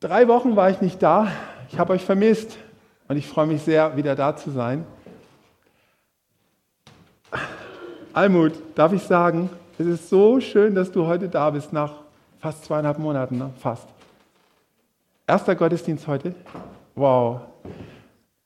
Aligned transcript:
Drei 0.00 0.28
Wochen 0.28 0.56
war 0.56 0.70
ich 0.70 0.80
nicht 0.80 1.02
da. 1.02 1.30
Ich 1.70 1.78
habe 1.78 1.92
euch 1.92 2.02
vermisst 2.02 2.56
und 3.08 3.18
ich 3.18 3.28
freue 3.28 3.46
mich 3.46 3.60
sehr, 3.60 3.98
wieder 3.98 4.16
da 4.16 4.34
zu 4.34 4.50
sein. 4.50 4.86
Almut, 8.14 8.54
darf 8.74 8.94
ich 8.94 9.02
sagen, 9.02 9.50
es 9.78 9.86
ist 9.86 10.08
so 10.08 10.40
schön, 10.40 10.74
dass 10.74 10.90
du 10.90 11.06
heute 11.06 11.28
da 11.28 11.50
bist, 11.50 11.74
nach 11.74 11.92
fast 12.38 12.64
zweieinhalb 12.64 12.98
Monaten, 12.98 13.36
ne? 13.36 13.50
fast. 13.60 13.86
Erster 15.26 15.54
Gottesdienst 15.54 16.06
heute. 16.06 16.34
Wow. 16.94 17.42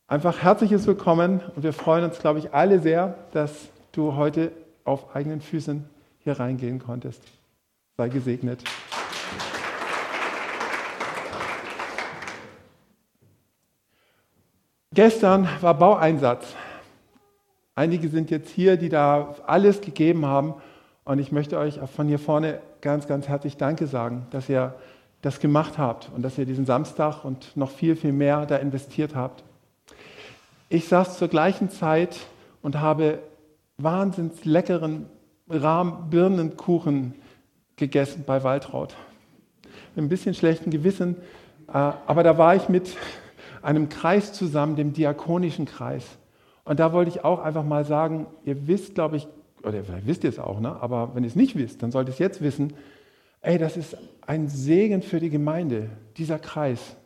Einfach 0.09 0.43
herzliches 0.43 0.89
Willkommen 0.89 1.41
und 1.55 1.63
wir 1.63 1.73
freuen 1.73 2.03
uns, 2.03 2.19
glaube 2.19 2.41
ich, 2.41 2.53
alle 2.53 2.81
sehr, 2.81 3.15
dass 3.31 3.53
du 3.93 4.17
heute 4.17 4.51
auf 4.83 5.15
eigenen 5.15 5.41
Füßen 5.41 5.89
hier 6.19 6.41
reingehen 6.41 6.81
konntest. 6.81 7.23
Sei 7.97 8.09
gesegnet. 8.09 8.65
Gestern 14.95 15.49
war 15.61 15.75
Baueinsatz. 15.75 16.55
Einige 17.75 18.09
sind 18.09 18.31
jetzt 18.31 18.49
hier, 18.51 18.77
die 18.77 18.89
da 18.89 19.35
alles 19.45 19.81
gegeben 19.81 20.25
haben. 20.25 20.55
Und 21.05 21.19
ich 21.19 21.33
möchte 21.33 21.59
euch 21.59 21.81
von 21.97 22.07
hier 22.07 22.21
vorne 22.21 22.61
ganz, 22.81 23.09
ganz 23.09 23.27
herzlich 23.27 23.57
Danke 23.57 23.89
sagen, 23.89 24.29
dass 24.31 24.49
ihr 24.49 24.77
das 25.21 25.41
gemacht 25.41 25.79
habt 25.79 26.13
und 26.15 26.23
dass 26.23 26.39
ihr 26.39 26.47
diesen 26.47 26.65
Samstag 26.65 27.25
und 27.25 27.57
noch 27.57 27.73
viel, 27.73 27.97
viel 27.97 28.13
mehr 28.13 28.47
da 28.47 28.55
investiert 28.55 29.17
habt. 29.17 29.43
Ich 30.69 30.87
saß 30.87 31.19
zur 31.19 31.27
gleichen 31.27 31.71
Zeit 31.71 32.17
und 32.63 32.79
habe 32.79 33.19
wahnsinns 33.79 34.45
leckeren 34.45 35.07
Rahm-Birnenkuchen 35.51 37.17
gegessen 37.75 38.23
bei 38.25 38.45
Waltraud. 38.45 38.95
Mit 39.97 40.05
ein 40.05 40.09
bisschen 40.09 40.35
schlechten 40.35 40.71
Gewissen, 40.71 41.17
äh, 41.67 41.73
aber 41.73 42.23
da 42.23 42.39
war 42.39 42.55
ich 42.55 42.69
mit 42.69 42.97
einem 43.65 43.89
Kreis 43.89 44.33
zusammen, 44.33 44.77
dem 44.77 44.93
diakonischen 44.93 45.65
Kreis. 45.65 46.05
Und 46.65 46.81
da 46.81 46.93
wollte 46.93 47.11
ich 47.11 47.25
auch 47.25 47.41
einfach 47.41 47.65
mal 47.65 47.85
sagen, 47.85 48.27
ihr 48.45 48.67
wisst, 48.67 48.95
glaube 48.95 49.17
ich, 49.17 49.27
oder 49.63 49.83
vielleicht 49.83 50.07
wisst 50.07 50.25
ihr 50.25 50.31
es 50.31 50.39
auch, 50.39 50.61
ne? 50.61 50.77
aber 50.81 51.15
wenn 51.15 51.25
ihr 51.25 51.29
es 51.29 51.37
nicht 51.37 51.57
wisst, 51.57 51.83
dann 51.83 51.91
solltet 51.91 52.13
ihr 52.13 52.15
es 52.15 52.19
jetzt 52.19 52.43
wissen, 52.43 52.75
ey, 53.41 53.59
das 53.59 53.77
ist 53.77 53.97
ein 54.27 54.49
Segen 54.49 55.03
für 55.03 55.21
die 55.21 55.31
Gemeinde, 55.31 55.91
dieser 56.17 56.39
Kreis, 56.39 56.97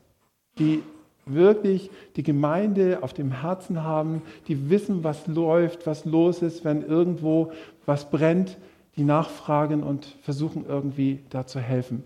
die 0.58 0.82
wirklich 1.26 1.90
die 2.16 2.22
Gemeinde 2.22 2.98
auf 3.02 3.12
dem 3.12 3.40
Herzen 3.40 3.82
haben, 3.82 4.22
die 4.46 4.70
wissen, 4.70 5.04
was 5.04 5.26
läuft, 5.26 5.86
was 5.86 6.04
los 6.04 6.42
ist, 6.42 6.64
wenn 6.64 6.82
irgendwo 6.82 7.52
was 7.86 8.10
brennt, 8.10 8.56
die 8.96 9.04
nachfragen 9.04 9.82
und 9.82 10.16
versuchen 10.22 10.64
irgendwie 10.66 11.20
da 11.30 11.46
zu 11.46 11.60
helfen. 11.60 12.02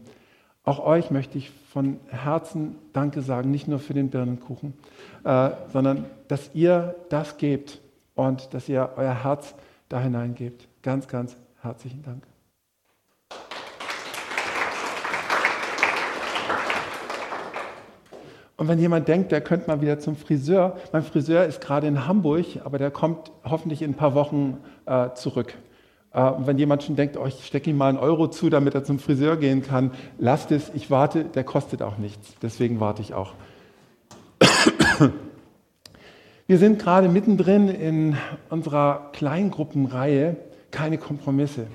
Auch 0.65 0.79
euch 0.79 1.11
möchte 1.11 1.39
ich 1.39 1.51
von 1.51 1.99
Herzen 2.09 2.77
Danke 2.93 3.21
sagen, 3.23 3.51
nicht 3.51 3.67
nur 3.67 3.81
für 3.81 3.95
den 3.95 4.11
Birnenkuchen, 4.11 4.75
äh, 5.25 5.51
sondern 5.73 6.05
dass 6.29 6.51
ihr 6.55 6.95
das 7.09 7.37
gebt 7.37 7.81
und 8.15 8.55
dass 8.55 8.69
ihr 8.69 8.91
euer 8.97 9.25
Herz 9.25 9.55
da 9.89 10.01
hineingebt. 10.01 10.69
Ganz, 10.83 11.09
ganz 11.09 11.37
herzlichen 11.63 12.03
Dank. 12.03 12.23
Und 18.57 18.69
wenn 18.69 18.79
jemand 18.79 19.09
denkt, 19.09 19.33
der 19.33 19.41
könnte 19.41 19.67
mal 19.67 19.81
wieder 19.81 19.99
zum 19.99 20.15
Friseur, 20.15 20.77
mein 20.93 21.03
Friseur 21.03 21.45
ist 21.45 21.61
gerade 21.61 21.89
in 21.89 22.07
Hamburg, 22.07 22.47
aber 22.63 22.79
der 22.79 22.93
kommt 22.93 23.33
hoffentlich 23.43 23.83
in 23.83 23.91
ein 23.91 23.97
paar 23.97 24.15
Wochen 24.15 24.59
äh, 24.87 25.11
zurück. 25.15 25.55
Äh, 26.13 26.31
und 26.31 26.47
wenn 26.47 26.59
jemand 26.59 26.83
schon 26.83 26.97
denkt, 26.97 27.17
oh, 27.17 27.27
ich 27.27 27.45
stecke 27.45 27.71
ihm 27.71 27.77
mal 27.77 27.89
einen 27.89 27.99
Euro 27.99 28.29
zu, 28.29 28.51
damit 28.51 28.75
er 28.75 28.85
zum 28.85 28.99
Friseur 28.99 29.37
gehen 29.37 29.63
kann, 29.63 29.93
lasst 30.19 30.53
es, 30.53 30.71
ich 30.75 30.91
warte, 30.91 31.25
der 31.25 31.45
kostet 31.45 31.83
auch 31.83 31.99
nichts. 31.99 32.35
Deswegen 32.43 32.81
warte 32.81 33.03
ich 33.03 33.15
auch. 33.15 33.35
Wir 36.47 36.59
sind 36.59 36.79
gerade 36.79 37.09
mittendrin 37.09 37.69
in 37.69 38.17
unserer 38.51 39.11
Kleingruppenreihe 39.13 40.37
Keine 40.71 40.99
Kompromisse. 40.99 41.67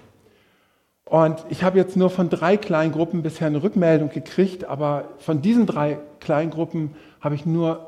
Und 1.05 1.37
ich 1.49 1.63
habe 1.63 1.77
jetzt 1.77 1.95
nur 1.95 2.09
von 2.09 2.29
drei 2.29 2.57
Kleingruppen 2.57 3.23
bisher 3.23 3.47
eine 3.47 3.63
Rückmeldung 3.63 4.09
gekriegt, 4.09 4.65
aber 4.65 5.05
von 5.19 5.41
diesen 5.41 5.65
drei 5.65 5.99
Kleingruppen 6.19 6.95
habe 7.21 7.35
ich 7.35 7.45
nur 7.45 7.86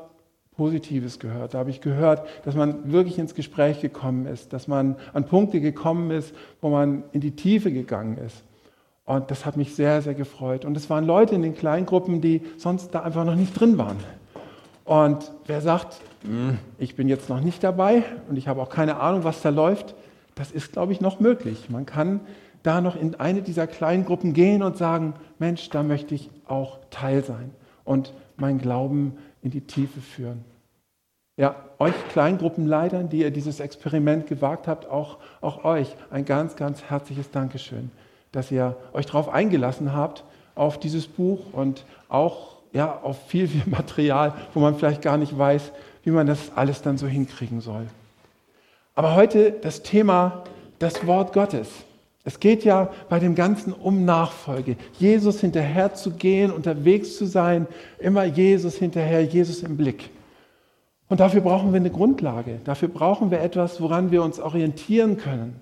Positives 0.60 1.18
gehört. 1.18 1.54
Da 1.54 1.58
habe 1.60 1.70
ich 1.70 1.80
gehört, 1.80 2.28
dass 2.44 2.54
man 2.54 2.92
wirklich 2.92 3.18
ins 3.18 3.34
Gespräch 3.34 3.80
gekommen 3.80 4.26
ist, 4.26 4.52
dass 4.52 4.68
man 4.68 4.96
an 5.14 5.24
Punkte 5.24 5.58
gekommen 5.58 6.10
ist, 6.10 6.34
wo 6.60 6.68
man 6.68 7.04
in 7.12 7.22
die 7.22 7.30
Tiefe 7.30 7.72
gegangen 7.72 8.18
ist. 8.18 8.42
Und 9.06 9.30
das 9.30 9.46
hat 9.46 9.56
mich 9.56 9.74
sehr, 9.74 10.02
sehr 10.02 10.12
gefreut. 10.12 10.66
Und 10.66 10.76
es 10.76 10.90
waren 10.90 11.06
Leute 11.06 11.34
in 11.34 11.40
den 11.40 11.54
Kleingruppen, 11.54 12.20
die 12.20 12.42
sonst 12.58 12.94
da 12.94 13.00
einfach 13.00 13.24
noch 13.24 13.36
nicht 13.36 13.58
drin 13.58 13.78
waren. 13.78 13.96
Und 14.84 15.32
wer 15.46 15.62
sagt, 15.62 15.96
hm, 16.24 16.58
ich 16.76 16.94
bin 16.94 17.08
jetzt 17.08 17.30
noch 17.30 17.40
nicht 17.40 17.64
dabei 17.64 18.02
und 18.28 18.36
ich 18.36 18.46
habe 18.46 18.60
auch 18.60 18.68
keine 18.68 19.00
Ahnung, 19.00 19.24
was 19.24 19.40
da 19.40 19.48
läuft, 19.48 19.94
das 20.34 20.50
ist, 20.50 20.74
glaube 20.74 20.92
ich, 20.92 21.00
noch 21.00 21.20
möglich. 21.20 21.70
Man 21.70 21.86
kann 21.86 22.20
da 22.62 22.82
noch 22.82 23.00
in 23.00 23.14
eine 23.14 23.40
dieser 23.40 23.66
Kleingruppen 23.66 24.34
gehen 24.34 24.62
und 24.62 24.76
sagen, 24.76 25.14
Mensch, 25.38 25.70
da 25.70 25.82
möchte 25.82 26.14
ich 26.14 26.28
auch 26.46 26.80
Teil 26.90 27.24
sein 27.24 27.50
und 27.84 28.12
mein 28.36 28.58
Glauben 28.58 29.18
in 29.42 29.50
die 29.50 29.62
Tiefe 29.62 30.00
führen. 30.00 30.44
Ja, 31.36 31.56
euch 31.78 31.94
Kleingruppenleitern, 32.10 33.08
die 33.08 33.20
ihr 33.20 33.30
dieses 33.30 33.60
Experiment 33.60 34.26
gewagt 34.26 34.68
habt, 34.68 34.86
auch, 34.86 35.18
auch 35.40 35.64
euch 35.64 35.96
ein 36.10 36.24
ganz, 36.24 36.56
ganz 36.56 36.82
herzliches 36.84 37.30
Dankeschön, 37.30 37.90
dass 38.32 38.50
ihr 38.50 38.76
euch 38.92 39.06
darauf 39.06 39.28
eingelassen 39.28 39.94
habt, 39.94 40.24
auf 40.54 40.78
dieses 40.78 41.06
Buch 41.06 41.52
und 41.52 41.84
auch 42.08 42.56
ja, 42.72 43.00
auf 43.02 43.26
viel, 43.26 43.48
viel 43.48 43.62
Material, 43.66 44.34
wo 44.54 44.60
man 44.60 44.76
vielleicht 44.76 45.02
gar 45.02 45.16
nicht 45.16 45.36
weiß, 45.36 45.72
wie 46.02 46.10
man 46.10 46.26
das 46.26 46.52
alles 46.54 46.82
dann 46.82 46.98
so 46.98 47.06
hinkriegen 47.06 47.60
soll. 47.60 47.86
Aber 48.94 49.14
heute 49.14 49.52
das 49.52 49.82
Thema, 49.82 50.44
das 50.78 51.06
Wort 51.06 51.32
Gottes. 51.32 51.68
Es 52.24 52.38
geht 52.38 52.64
ja 52.64 52.90
bei 53.08 53.18
dem 53.18 53.34
Ganzen 53.34 53.72
um 53.72 54.04
Nachfolge. 54.04 54.76
Jesus 54.98 55.40
hinterher 55.40 55.94
zu 55.94 56.12
gehen, 56.12 56.50
unterwegs 56.50 57.16
zu 57.16 57.24
sein, 57.24 57.66
immer 57.98 58.24
Jesus 58.24 58.76
hinterher, 58.76 59.24
Jesus 59.24 59.62
im 59.62 59.76
Blick. 59.76 60.10
Und 61.08 61.20
dafür 61.20 61.40
brauchen 61.40 61.72
wir 61.72 61.80
eine 61.80 61.90
Grundlage. 61.90 62.60
Dafür 62.64 62.88
brauchen 62.88 63.30
wir 63.30 63.40
etwas, 63.40 63.80
woran 63.80 64.10
wir 64.10 64.22
uns 64.22 64.38
orientieren 64.38 65.16
können. 65.16 65.60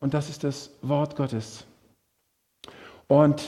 Und 0.00 0.14
das 0.14 0.30
ist 0.30 0.44
das 0.44 0.70
Wort 0.82 1.16
Gottes. 1.16 1.66
Und, 3.08 3.42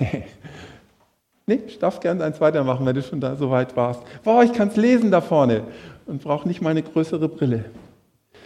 äh, 0.00 0.22
nee, 1.46 1.60
ich 1.66 1.78
darf 1.78 2.00
gerne 2.00 2.24
eins 2.24 2.40
weitermachen, 2.40 2.86
wenn 2.86 2.94
du 2.94 3.02
schon 3.02 3.20
da 3.20 3.36
so 3.36 3.50
weit 3.50 3.76
warst. 3.76 4.02
Boah, 4.24 4.42
ich 4.42 4.52
kann 4.54 4.68
es 4.68 4.76
lesen 4.76 5.10
da 5.10 5.20
vorne 5.20 5.64
und 6.06 6.22
brauche 6.22 6.48
nicht 6.48 6.62
mal 6.62 6.70
eine 6.70 6.82
größere 6.82 7.28
Brille. 7.28 7.66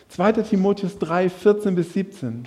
2. 0.09 0.33
Timotheus 0.33 0.99
3, 0.99 1.31
14 1.31 1.75
bis 1.75 1.93
17. 1.93 2.47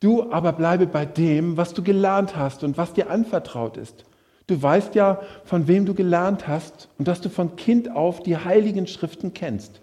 Du 0.00 0.30
aber 0.30 0.52
bleibe 0.52 0.86
bei 0.86 1.06
dem, 1.06 1.56
was 1.56 1.74
du 1.74 1.82
gelernt 1.82 2.36
hast 2.36 2.64
und 2.64 2.76
was 2.76 2.92
dir 2.92 3.10
anvertraut 3.10 3.76
ist 3.76 4.04
Du 4.46 4.62
weißt 4.62 4.94
ja, 4.94 5.20
von 5.44 5.66
wem 5.66 5.86
du 5.86 5.94
gelernt 5.94 6.46
hast 6.46 6.88
und 6.98 7.08
dass 7.08 7.20
du 7.20 7.28
von 7.28 7.56
Kind 7.56 7.90
auf 7.90 8.22
die 8.22 8.36
heiligen 8.36 8.86
Schriften 8.86 9.34
kennst, 9.34 9.80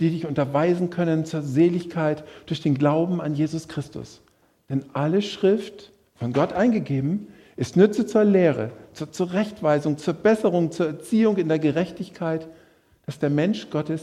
die 0.00 0.10
dich 0.10 0.26
unterweisen 0.26 0.90
können 0.90 1.24
zur 1.24 1.42
Seligkeit 1.42 2.24
durch 2.46 2.60
den 2.60 2.76
Glauben 2.76 3.20
an 3.22 3.34
Jesus 3.34 3.68
Christus. 3.68 4.20
Denn 4.68 4.84
alle 4.92 5.22
Schrift, 5.22 5.92
von 6.14 6.32
Gott 6.32 6.52
eingegeben, 6.52 7.28
ist 7.56 7.76
Nütze 7.76 8.06
zur 8.06 8.24
Lehre, 8.24 8.70
zur 8.92 9.10
Zurechtweisung, 9.12 9.96
zur 9.96 10.14
Besserung, 10.14 10.72
zur 10.72 10.86
Erziehung 10.88 11.38
in 11.38 11.48
der 11.48 11.58
Gerechtigkeit, 11.58 12.48
dass 13.06 13.18
der 13.18 13.30
Mensch 13.30 13.70
Gottes 13.70 14.02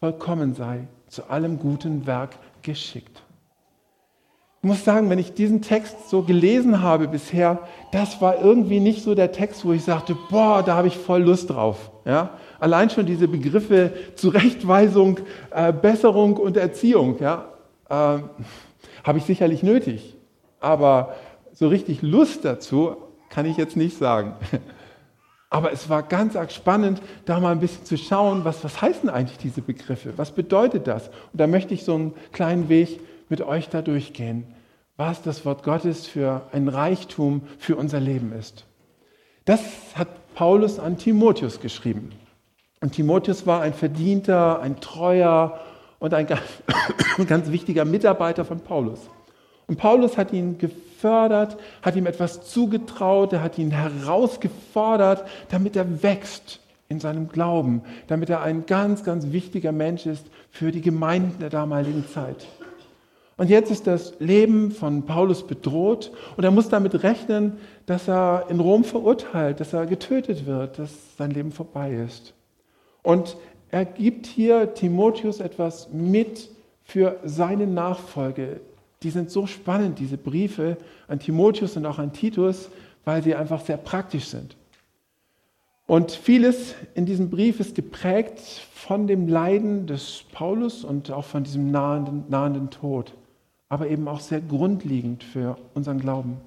vollkommen 0.00 0.54
sei, 0.54 0.86
zu 1.08 1.24
allem 1.30 1.58
guten 1.58 2.06
Werk 2.06 2.36
geschickt. 2.62 3.22
Ich 4.62 4.68
muss 4.68 4.84
sagen, 4.84 5.08
wenn 5.08 5.18
ich 5.18 5.32
diesen 5.32 5.62
Text 5.62 6.10
so 6.10 6.20
gelesen 6.20 6.82
habe 6.82 7.08
bisher, 7.08 7.60
das 7.92 8.20
war 8.20 8.42
irgendwie 8.42 8.78
nicht 8.78 9.02
so 9.02 9.14
der 9.14 9.32
Text, 9.32 9.64
wo 9.64 9.72
ich 9.72 9.82
sagte, 9.82 10.14
boah, 10.28 10.62
da 10.62 10.74
habe 10.74 10.86
ich 10.86 10.98
voll 10.98 11.22
Lust 11.22 11.48
drauf. 11.48 11.90
Ja? 12.04 12.38
Allein 12.58 12.90
schon 12.90 13.06
diese 13.06 13.26
Begriffe 13.26 13.90
Zurechtweisung, 14.16 15.20
äh, 15.50 15.72
Besserung 15.72 16.36
und 16.36 16.58
Erziehung, 16.58 17.16
ja, 17.20 17.46
äh, 17.88 18.18
habe 19.02 19.16
ich 19.16 19.24
sicherlich 19.24 19.62
nötig. 19.62 20.14
Aber 20.60 21.14
so 21.54 21.68
richtig 21.68 22.02
Lust 22.02 22.44
dazu 22.44 22.96
kann 23.30 23.46
ich 23.46 23.56
jetzt 23.56 23.78
nicht 23.78 23.96
sagen. 23.96 24.34
Aber 25.48 25.72
es 25.72 25.88
war 25.88 26.02
ganz 26.02 26.36
arg 26.36 26.52
spannend, 26.52 27.00
da 27.24 27.40
mal 27.40 27.52
ein 27.52 27.60
bisschen 27.60 27.86
zu 27.86 27.96
schauen, 27.96 28.44
was, 28.44 28.62
was 28.62 28.82
heißen 28.82 29.08
eigentlich 29.08 29.38
diese 29.38 29.62
Begriffe? 29.62 30.12
Was 30.16 30.32
bedeutet 30.32 30.86
das? 30.86 31.08
Und 31.08 31.40
da 31.40 31.46
möchte 31.46 31.72
ich 31.72 31.82
so 31.82 31.94
einen 31.94 32.14
kleinen 32.30 32.68
Weg 32.68 33.00
mit 33.30 33.40
euch 33.40 33.70
da 33.70 33.80
durchgehen, 33.80 34.44
was 34.96 35.22
das 35.22 35.46
Wort 35.46 35.62
Gottes 35.62 36.06
für 36.06 36.42
ein 36.52 36.68
Reichtum 36.68 37.42
für 37.58 37.76
unser 37.76 38.00
Leben 38.00 38.32
ist. 38.32 38.66
Das 39.46 39.62
hat 39.94 40.08
Paulus 40.34 40.78
an 40.78 40.98
Timotheus 40.98 41.60
geschrieben. 41.60 42.10
Und 42.80 42.92
Timotheus 42.92 43.46
war 43.46 43.62
ein 43.62 43.72
verdienter, 43.72 44.60
ein 44.60 44.80
treuer 44.80 45.58
und 45.98 46.12
ein 46.14 46.26
ganz, 46.26 46.42
ganz 47.26 47.50
wichtiger 47.50 47.84
Mitarbeiter 47.84 48.44
von 48.44 48.60
Paulus. 48.60 49.00
Und 49.66 49.76
Paulus 49.76 50.18
hat 50.18 50.32
ihn 50.32 50.58
gefördert, 50.58 51.56
hat 51.82 51.94
ihm 51.94 52.06
etwas 52.06 52.50
zugetraut, 52.50 53.32
er 53.32 53.42
hat 53.42 53.56
ihn 53.56 53.70
herausgefordert, 53.70 55.24
damit 55.48 55.76
er 55.76 56.02
wächst 56.02 56.60
in 56.88 56.98
seinem 56.98 57.28
Glauben, 57.28 57.82
damit 58.08 58.30
er 58.30 58.42
ein 58.42 58.66
ganz, 58.66 59.04
ganz 59.04 59.30
wichtiger 59.30 59.72
Mensch 59.72 60.06
ist 60.06 60.26
für 60.50 60.72
die 60.72 60.80
Gemeinden 60.80 61.38
der 61.38 61.50
damaligen 61.50 62.06
Zeit. 62.08 62.46
Und 63.40 63.48
jetzt 63.48 63.70
ist 63.70 63.86
das 63.86 64.12
Leben 64.18 64.70
von 64.70 65.06
Paulus 65.06 65.46
bedroht 65.46 66.12
und 66.36 66.44
er 66.44 66.50
muss 66.50 66.68
damit 66.68 67.02
rechnen, 67.02 67.54
dass 67.86 68.06
er 68.06 68.44
in 68.50 68.60
Rom 68.60 68.84
verurteilt, 68.84 69.60
dass 69.60 69.72
er 69.72 69.86
getötet 69.86 70.44
wird, 70.44 70.78
dass 70.78 71.16
sein 71.16 71.30
Leben 71.30 71.50
vorbei 71.50 71.94
ist. 72.06 72.34
Und 73.02 73.38
er 73.70 73.86
gibt 73.86 74.26
hier 74.26 74.74
Timotheus 74.74 75.40
etwas 75.40 75.88
mit 75.90 76.50
für 76.84 77.18
seine 77.24 77.66
Nachfolge. 77.66 78.60
Die 79.02 79.08
sind 79.08 79.30
so 79.30 79.46
spannend, 79.46 79.98
diese 80.00 80.18
Briefe 80.18 80.76
an 81.08 81.18
Timotheus 81.18 81.78
und 81.78 81.86
auch 81.86 81.98
an 81.98 82.12
Titus, 82.12 82.68
weil 83.06 83.22
sie 83.22 83.34
einfach 83.34 83.64
sehr 83.64 83.78
praktisch 83.78 84.26
sind. 84.26 84.54
Und 85.86 86.10
vieles 86.10 86.74
in 86.92 87.06
diesem 87.06 87.30
Brief 87.30 87.58
ist 87.58 87.74
geprägt 87.74 88.38
von 88.74 89.06
dem 89.06 89.28
Leiden 89.28 89.86
des 89.86 90.24
Paulus 90.30 90.84
und 90.84 91.10
auch 91.10 91.24
von 91.24 91.42
diesem 91.42 91.70
nahenden, 91.70 92.24
nahenden 92.28 92.68
Tod 92.68 93.14
aber 93.70 93.88
eben 93.88 94.08
auch 94.08 94.20
sehr 94.20 94.40
grundlegend 94.40 95.24
für 95.24 95.56
unseren 95.74 96.00
Glauben. 96.00 96.38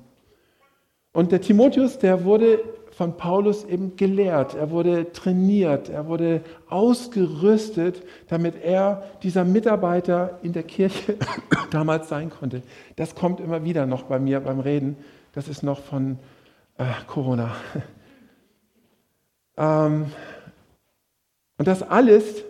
Und 1.13 1.31
der 1.31 1.41
Timotheus, 1.41 1.97
der 1.97 2.25
wurde 2.25 2.59
von 2.91 3.17
Paulus 3.17 3.63
eben 3.63 3.95
gelehrt, 3.95 4.55
er 4.55 4.71
wurde 4.71 5.11
trainiert, 5.13 5.89
er 5.89 6.07
wurde 6.07 6.41
ausgerüstet, 6.69 8.03
damit 8.27 8.61
er 8.61 9.03
dieser 9.23 9.45
Mitarbeiter 9.45 10.39
in 10.43 10.53
der 10.53 10.63
Kirche 10.63 11.17
damals 11.71 12.09
sein 12.09 12.29
konnte. 12.29 12.61
Das 12.97 13.15
kommt 13.15 13.39
immer 13.39 13.63
wieder 13.63 13.85
noch 13.85 14.03
bei 14.03 14.19
mir 14.19 14.41
beim 14.41 14.59
Reden. 14.59 14.97
Das 15.31 15.47
ist 15.47 15.63
noch 15.63 15.79
von 15.79 16.19
äh, 16.77 16.85
Corona. 17.07 17.55
ähm, 19.57 20.07
und 21.57 21.67
das 21.67 21.83
alles 21.83 22.43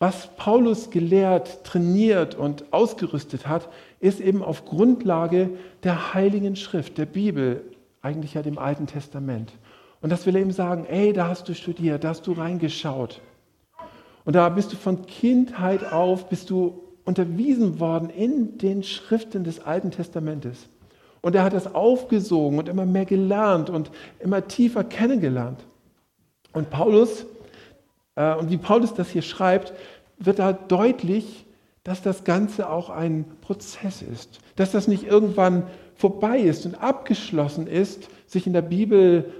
was 0.00 0.34
Paulus 0.34 0.90
gelehrt, 0.90 1.62
trainiert 1.62 2.34
und 2.34 2.72
ausgerüstet 2.72 3.46
hat, 3.46 3.68
ist 4.00 4.20
eben 4.20 4.42
auf 4.42 4.64
Grundlage 4.64 5.50
der 5.82 6.14
Heiligen 6.14 6.56
Schrift, 6.56 6.98
der 6.98 7.06
Bibel, 7.06 7.62
eigentlich 8.02 8.34
ja 8.34 8.42
dem 8.42 8.58
Alten 8.58 8.86
Testament. 8.86 9.52
Und 10.00 10.10
das 10.10 10.26
will 10.26 10.34
er 10.34 10.42
ihm 10.42 10.52
sagen, 10.52 10.86
ey, 10.86 11.12
da 11.12 11.28
hast 11.28 11.48
du 11.48 11.54
studiert, 11.54 12.04
da 12.04 12.08
hast 12.08 12.26
du 12.26 12.32
reingeschaut. 12.32 13.20
Und 14.24 14.34
da 14.34 14.48
bist 14.48 14.72
du 14.72 14.76
von 14.76 15.06
Kindheit 15.06 15.92
auf, 15.92 16.28
bist 16.28 16.50
du 16.50 16.82
unterwiesen 17.04 17.80
worden 17.80 18.10
in 18.10 18.58
den 18.58 18.82
Schriften 18.82 19.44
des 19.44 19.60
Alten 19.60 19.90
Testamentes. 19.90 20.68
Und 21.20 21.34
er 21.34 21.44
hat 21.44 21.52
das 21.52 21.74
aufgesogen 21.74 22.58
und 22.58 22.68
immer 22.68 22.86
mehr 22.86 23.04
gelernt 23.04 23.68
und 23.68 23.90
immer 24.20 24.46
tiefer 24.46 24.84
kennengelernt. 24.84 25.60
Und 26.52 26.70
Paulus 26.70 27.26
äh, 28.20 28.34
und 28.34 28.50
wie 28.50 28.58
Paulus 28.58 28.94
das 28.94 29.08
hier 29.08 29.22
schreibt, 29.22 29.72
wird 30.18 30.38
da 30.38 30.52
deutlich, 30.52 31.46
dass 31.90 32.02
das 32.02 32.22
Ganze 32.22 32.70
auch 32.70 32.88
ein 32.88 33.24
Prozess 33.40 34.00
ist, 34.00 34.38
dass 34.54 34.70
das 34.70 34.86
nicht 34.86 35.02
irgendwann 35.02 35.64
vorbei 35.96 36.38
ist 36.38 36.64
und 36.64 36.76
abgeschlossen 36.76 37.66
ist, 37.66 38.08
sich 38.28 38.46
in 38.46 38.52
der 38.52 38.62
Bibel 38.62 39.34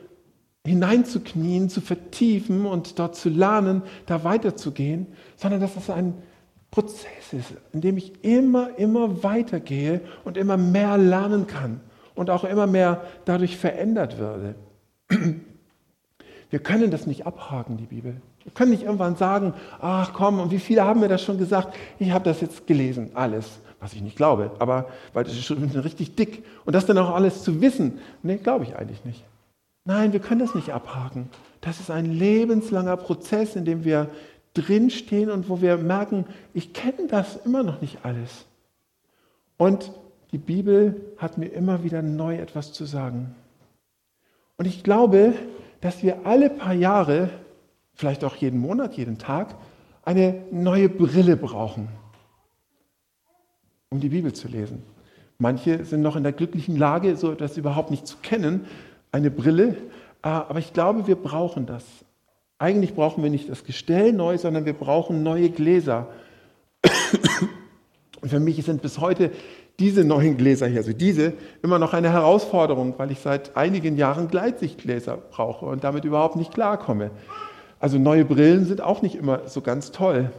hineinzuknien, 0.67 1.69
zu 1.69 1.81
vertiefen 1.81 2.67
und 2.67 2.99
dort 2.99 3.15
zu 3.15 3.29
lernen, 3.29 3.83
da 4.07 4.25
weiterzugehen, 4.25 5.07
sondern 5.37 5.61
dass 5.61 5.75
das 5.75 5.91
ein 5.91 6.15
Prozess 6.73 7.33
ist, 7.33 7.53
in 7.73 7.83
dem 7.83 7.97
ich 7.97 8.25
immer, 8.25 8.77
immer 8.81 9.23
weitergehe 9.23 10.01
und 10.25 10.37
immer 10.37 10.57
mehr 10.57 10.99
lernen 10.99 11.47
kann 11.47 11.81
und 12.17 12.31
auch 12.31 12.43
immer 12.43 12.67
mehr 12.67 13.05
dadurch 13.27 13.59
verändert 13.59 14.19
werde. 14.19 14.57
Wir 16.51 16.59
können 16.59 16.91
das 16.91 17.07
nicht 17.07 17.27
abhaken, 17.27 17.77
die 17.77 17.87
Bibel. 17.87 18.21
Wir 18.45 18.53
können 18.53 18.71
nicht 18.71 18.85
irgendwann 18.85 19.17
sagen, 19.17 19.55
ach 19.81 20.13
komm, 20.13 20.41
und 20.41 20.51
wie 20.51 20.59
viele 20.59 20.85
haben 20.85 21.01
mir 21.01 21.09
das 21.09 21.23
schon 21.23 21.39
gesagt? 21.39 21.77
Ich 21.99 22.11
habe 22.11 22.25
das 22.25 22.41
jetzt 22.41 22.67
gelesen, 22.67 23.11
alles, 23.15 23.61
was 23.81 23.93
ich 23.93 24.03
nicht 24.03 24.17
glaube, 24.17 24.53
aber 24.59 24.87
weil 25.13 25.25
das 25.25 25.35
ist 25.35 25.45
schon 25.45 25.63
richtig 25.75 26.17
dick. 26.17 26.45
Und 26.65 26.75
das 26.75 26.87
dann 26.87 26.99
auch 26.99 27.15
alles 27.15 27.43
zu 27.43 27.61
wissen, 27.61 27.99
nee, 28.23 28.37
glaube 28.37 28.65
ich 28.65 28.77
eigentlich 28.77 29.05
nicht. 29.05 29.25
Nein, 29.85 30.13
wir 30.13 30.21
können 30.21 30.41
das 30.41 30.55
nicht 30.55 30.73
abhaken. 30.73 31.29
Das 31.61 31.81
ist 31.81 31.91
ein 31.91 32.07
lebenslanger 32.13 32.97
Prozess, 32.97 33.57
in 33.57 33.65
dem 33.65 33.85
wir 33.85 34.09
drinstehen 34.55 35.31
und 35.31 35.49
wo 35.49 35.61
wir 35.61 35.77
merken, 35.77 36.27
ich 36.55 36.73
kenne 36.73 37.07
das 37.09 37.37
immer 37.45 37.63
noch 37.63 37.81
nicht 37.81 37.99
alles. 38.05 38.47
Und 39.57 39.93
die 40.33 40.39
Bibel 40.39 41.01
hat 41.19 41.39
mir 41.39 41.49
immer 41.49 41.83
wieder 41.83 42.03
neu 42.03 42.37
etwas 42.37 42.73
zu 42.73 42.85
sagen. 42.85 43.35
Und 44.57 44.67
ich 44.67 44.83
glaube, 44.83 45.35
dass 45.81 46.03
wir 46.03 46.27
alle 46.27 46.51
paar 46.51 46.75
Jahre 46.75 47.31
vielleicht 48.01 48.25
auch 48.25 48.35
jeden 48.37 48.59
Monat, 48.59 48.95
jeden 48.95 49.19
Tag, 49.19 49.55
eine 50.05 50.43
neue 50.51 50.89
Brille 50.89 51.37
brauchen, 51.37 51.89
um 53.91 54.01
die 54.01 54.09
Bibel 54.09 54.33
zu 54.33 54.49
lesen. 54.49 54.83
Manche 55.39 55.85
sind 55.85 56.01
noch 56.01 56.17
in 56.17 56.23
der 56.23 56.33
glücklichen 56.33 56.77
Lage, 56.77 57.17
so 57.17 57.31
etwas 57.31 57.59
überhaupt 57.59 57.91
nicht 57.91 58.07
zu 58.07 58.17
kennen, 58.23 58.65
eine 59.13 59.31
Brille, 59.31 59.77
ah, 60.23 60.47
aber 60.49 60.59
ich 60.61 60.73
glaube, 60.73 61.07
wir 61.07 61.17
brauchen 61.17 61.67
das. 61.67 61.85
Eigentlich 62.59 62.95
brauchen 62.95 63.23
wir 63.23 63.31
nicht 63.31 63.51
das 63.51 63.65
Gestell 63.65 64.13
neu, 64.13 64.39
sondern 64.39 64.65
wir 64.65 64.75
brauchen 64.75 65.23
neue 65.23 65.51
Gläser. 65.51 66.09
Und 68.23 68.29
für 68.29 68.41
mich 68.41 68.65
sind 68.65 68.81
bis 68.83 68.99
heute 68.99 69.31
diese 69.79 70.05
neuen 70.05 70.37
Gläser 70.37 70.67
hier, 70.67 70.79
also 70.79 70.93
diese, 70.93 71.35
immer 71.63 71.79
noch 71.79 71.93
eine 71.95 72.11
Herausforderung, 72.11 72.95
weil 72.99 73.11
ich 73.11 73.21
seit 73.21 73.57
einigen 73.57 73.97
Jahren 73.97 74.29
Gleitsichtgläser 74.29 75.17
brauche 75.17 75.67
und 75.67 75.85
damit 75.85 76.05
überhaupt 76.05 76.37
nicht 76.37 76.53
klarkomme. 76.53 77.11
Also 77.81 77.99
neue 77.99 78.27
Brillen 78.27 78.67
sind 78.67 78.83
auch 78.83 79.03
nicht 79.03 79.17
immer 79.17 79.49
so 79.49 79.63
ganz 79.63 79.91
toll. 79.91 80.31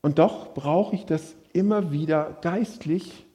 Und 0.00 0.18
doch 0.18 0.54
brauche 0.54 0.96
ich 0.96 1.04
das 1.04 1.34
immer 1.52 1.92
wieder 1.92 2.38
geistlich, 2.40 3.26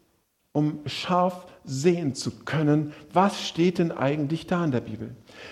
um 0.51 0.79
scharf 0.87 1.45
sehen 1.63 2.15
zu 2.15 2.31
können, 2.31 2.93
was 3.13 3.47
steht 3.47 3.77
denn 3.77 3.91
eigentlich 3.91 4.47
da 4.47 4.65
in 4.65 4.71
der 4.71 4.81
Bibel. 4.81 5.11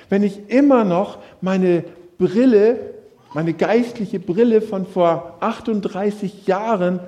Wenn 0.10 0.24
ich 0.24 0.50
immer 0.50 0.84
noch 0.84 1.20
meine 1.42 1.84
Brille, 2.18 2.96
meine 3.34 3.54
geistliche 3.54 4.20
Brille 4.20 4.62
von 4.62 4.88
vor 4.88 5.38
38 5.42 6.48
Jahren 6.48 7.00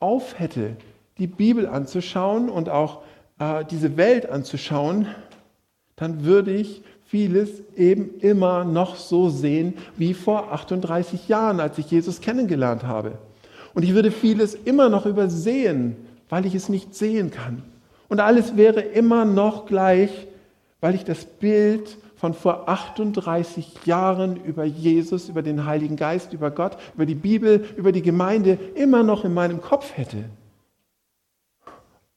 auf 0.00 0.38
hätte, 0.38 0.76
die 1.18 1.26
Bibel 1.26 1.66
anzuschauen 1.66 2.48
und 2.48 2.70
auch 2.70 3.02
äh, 3.38 3.64
diese 3.66 3.96
Welt 3.98 4.30
anzuschauen, 4.30 5.08
dann 5.96 6.24
würde 6.24 6.52
ich 6.52 6.82
vieles 7.06 7.50
eben 7.76 8.18
immer 8.20 8.64
noch 8.64 8.96
so 8.96 9.28
sehen 9.28 9.74
wie 9.96 10.14
vor 10.14 10.52
38 10.52 11.28
Jahren, 11.28 11.60
als 11.60 11.78
ich 11.78 11.90
Jesus 11.90 12.20
kennengelernt 12.20 12.82
habe. 12.82 13.18
Und 13.74 13.82
ich 13.82 13.94
würde 13.94 14.10
vieles 14.10 14.54
immer 14.54 14.88
noch 14.88 15.06
übersehen, 15.06 15.96
weil 16.28 16.46
ich 16.46 16.54
es 16.54 16.68
nicht 16.68 16.94
sehen 16.94 17.30
kann. 17.30 17.62
Und 18.08 18.20
alles 18.20 18.56
wäre 18.56 18.80
immer 18.80 19.24
noch 19.24 19.66
gleich, 19.66 20.10
weil 20.80 20.94
ich 20.94 21.04
das 21.04 21.24
Bild 21.24 21.96
von 22.16 22.34
vor 22.34 22.68
38 22.68 23.84
Jahren 23.84 24.42
über 24.44 24.64
Jesus, 24.64 25.28
über 25.28 25.42
den 25.42 25.66
Heiligen 25.66 25.96
Geist, 25.96 26.32
über 26.32 26.50
Gott, 26.50 26.76
über 26.94 27.06
die 27.06 27.14
Bibel, 27.14 27.64
über 27.76 27.92
die 27.92 28.02
Gemeinde 28.02 28.58
immer 28.74 29.02
noch 29.02 29.24
in 29.24 29.34
meinem 29.34 29.60
Kopf 29.60 29.96
hätte. 29.96 30.24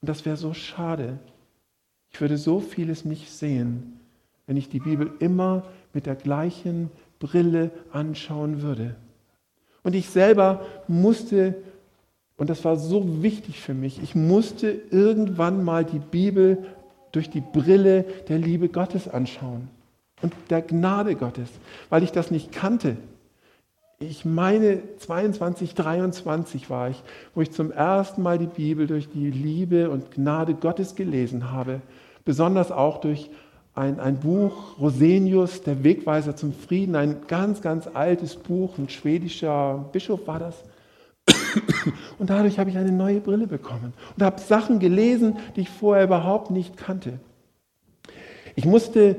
Und 0.01 0.07
das 0.07 0.25
wäre 0.25 0.37
so 0.37 0.53
schade. 0.53 1.19
Ich 2.11 2.21
würde 2.21 2.37
so 2.37 2.59
vieles 2.59 3.05
nicht 3.05 3.29
sehen, 3.29 3.98
wenn 4.49 4.57
ich 4.57 4.67
die 4.67 4.79
Bibel 4.79 5.11
immer 5.19 5.61
mit 5.93 6.07
der 6.07 6.15
gleichen 6.15 6.89
Brille 7.19 7.69
anschauen 7.93 8.63
würde. 8.63 8.95
Und 9.83 9.93
ich 9.93 10.09
selber 10.09 10.65
musste, 10.87 11.53
und 12.35 12.49
das 12.49 12.65
war 12.65 12.75
so 12.75 13.21
wichtig 13.21 13.61
für 13.61 13.75
mich, 13.75 14.01
ich 14.01 14.15
musste 14.15 14.71
irgendwann 14.89 15.63
mal 15.63 15.85
die 15.85 15.99
Bibel 15.99 16.65
durch 17.11 17.29
die 17.29 17.41
Brille 17.41 18.05
der 18.27 18.39
Liebe 18.39 18.69
Gottes 18.69 19.07
anschauen 19.07 19.69
und 20.23 20.33
der 20.49 20.63
Gnade 20.63 21.13
Gottes, 21.13 21.49
weil 21.91 22.01
ich 22.01 22.11
das 22.11 22.31
nicht 22.31 22.51
kannte. 22.51 22.97
Ich 23.99 24.25
meine, 24.25 24.81
22, 24.97 25.75
23 25.75 26.71
war 26.71 26.89
ich, 26.89 27.03
wo 27.35 27.41
ich 27.41 27.51
zum 27.51 27.71
ersten 27.71 28.23
Mal 28.23 28.39
die 28.39 28.47
Bibel 28.47 28.87
durch 28.87 29.09
die 29.11 29.29
Liebe 29.29 29.91
und 29.91 30.09
Gnade 30.09 30.55
Gottes 30.55 30.95
gelesen 30.95 31.51
habe, 31.51 31.81
besonders 32.25 32.71
auch 32.71 32.99
durch 32.99 33.29
ein, 33.79 33.99
ein 33.99 34.19
Buch, 34.19 34.77
Rosenius, 34.79 35.63
der 35.63 35.83
Wegweiser 35.83 36.35
zum 36.35 36.53
Frieden, 36.53 36.95
ein 36.95 37.21
ganz, 37.27 37.61
ganz 37.61 37.87
altes 37.91 38.35
Buch, 38.35 38.77
ein 38.77 38.89
schwedischer 38.89 39.85
Bischof 39.93 40.27
war 40.27 40.39
das. 40.39 40.55
Und 42.19 42.29
dadurch 42.29 42.59
habe 42.59 42.69
ich 42.69 42.77
eine 42.77 42.91
neue 42.91 43.21
Brille 43.21 43.47
bekommen 43.47 43.93
und 44.15 44.23
habe 44.23 44.39
Sachen 44.41 44.79
gelesen, 44.79 45.37
die 45.55 45.61
ich 45.61 45.69
vorher 45.69 46.03
überhaupt 46.03 46.51
nicht 46.51 46.75
kannte. 46.75 47.19
Ich 48.55 48.65
musste 48.65 49.15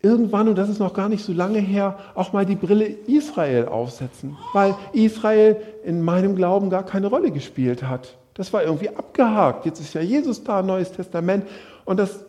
irgendwann, 0.00 0.48
und 0.48 0.56
das 0.56 0.68
ist 0.68 0.78
noch 0.78 0.94
gar 0.94 1.08
nicht 1.08 1.24
so 1.24 1.32
lange 1.32 1.58
her, 1.58 1.98
auch 2.14 2.32
mal 2.32 2.46
die 2.46 2.56
Brille 2.56 2.86
Israel 2.86 3.66
aufsetzen, 3.66 4.36
weil 4.54 4.74
Israel 4.92 5.56
in 5.84 6.00
meinem 6.02 6.34
Glauben 6.34 6.70
gar 6.70 6.86
keine 6.86 7.08
Rolle 7.08 7.30
gespielt 7.30 7.82
hat. 7.82 8.16
Das 8.34 8.52
war 8.52 8.62
irgendwie 8.62 8.88
abgehakt. 8.88 9.66
Jetzt 9.66 9.80
ist 9.80 9.94
ja 9.94 10.00
Jesus 10.00 10.42
da, 10.44 10.62
Neues 10.62 10.92
Testament. 10.92 11.44
Und 11.84 11.98
das 11.98 12.24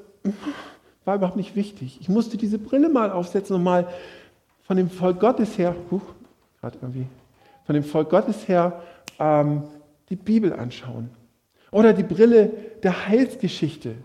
war 1.09 1.15
überhaupt 1.15 1.37
nicht 1.37 1.55
wichtig. 1.55 1.97
Ich 2.01 2.07
musste 2.07 2.37
diese 2.37 2.59
Brille 2.59 2.87
mal 2.87 3.09
aufsetzen 3.11 3.55
und 3.55 3.63
mal 3.63 3.87
von 4.61 4.77
dem 4.77 4.91
Volk 4.91 5.19
Gottes 5.19 5.57
her, 5.57 5.75
huch, 5.89 6.03
irgendwie, 6.61 7.07
von 7.65 7.73
dem 7.73 7.83
Volk 7.83 8.11
Gottes 8.11 8.47
her 8.47 8.83
ähm, 9.17 9.63
die 10.09 10.15
Bibel 10.15 10.53
anschauen. 10.53 11.09
Oder 11.71 11.93
die 11.93 12.03
Brille 12.03 12.51
der 12.83 13.07
Heilsgeschichte. 13.07 13.95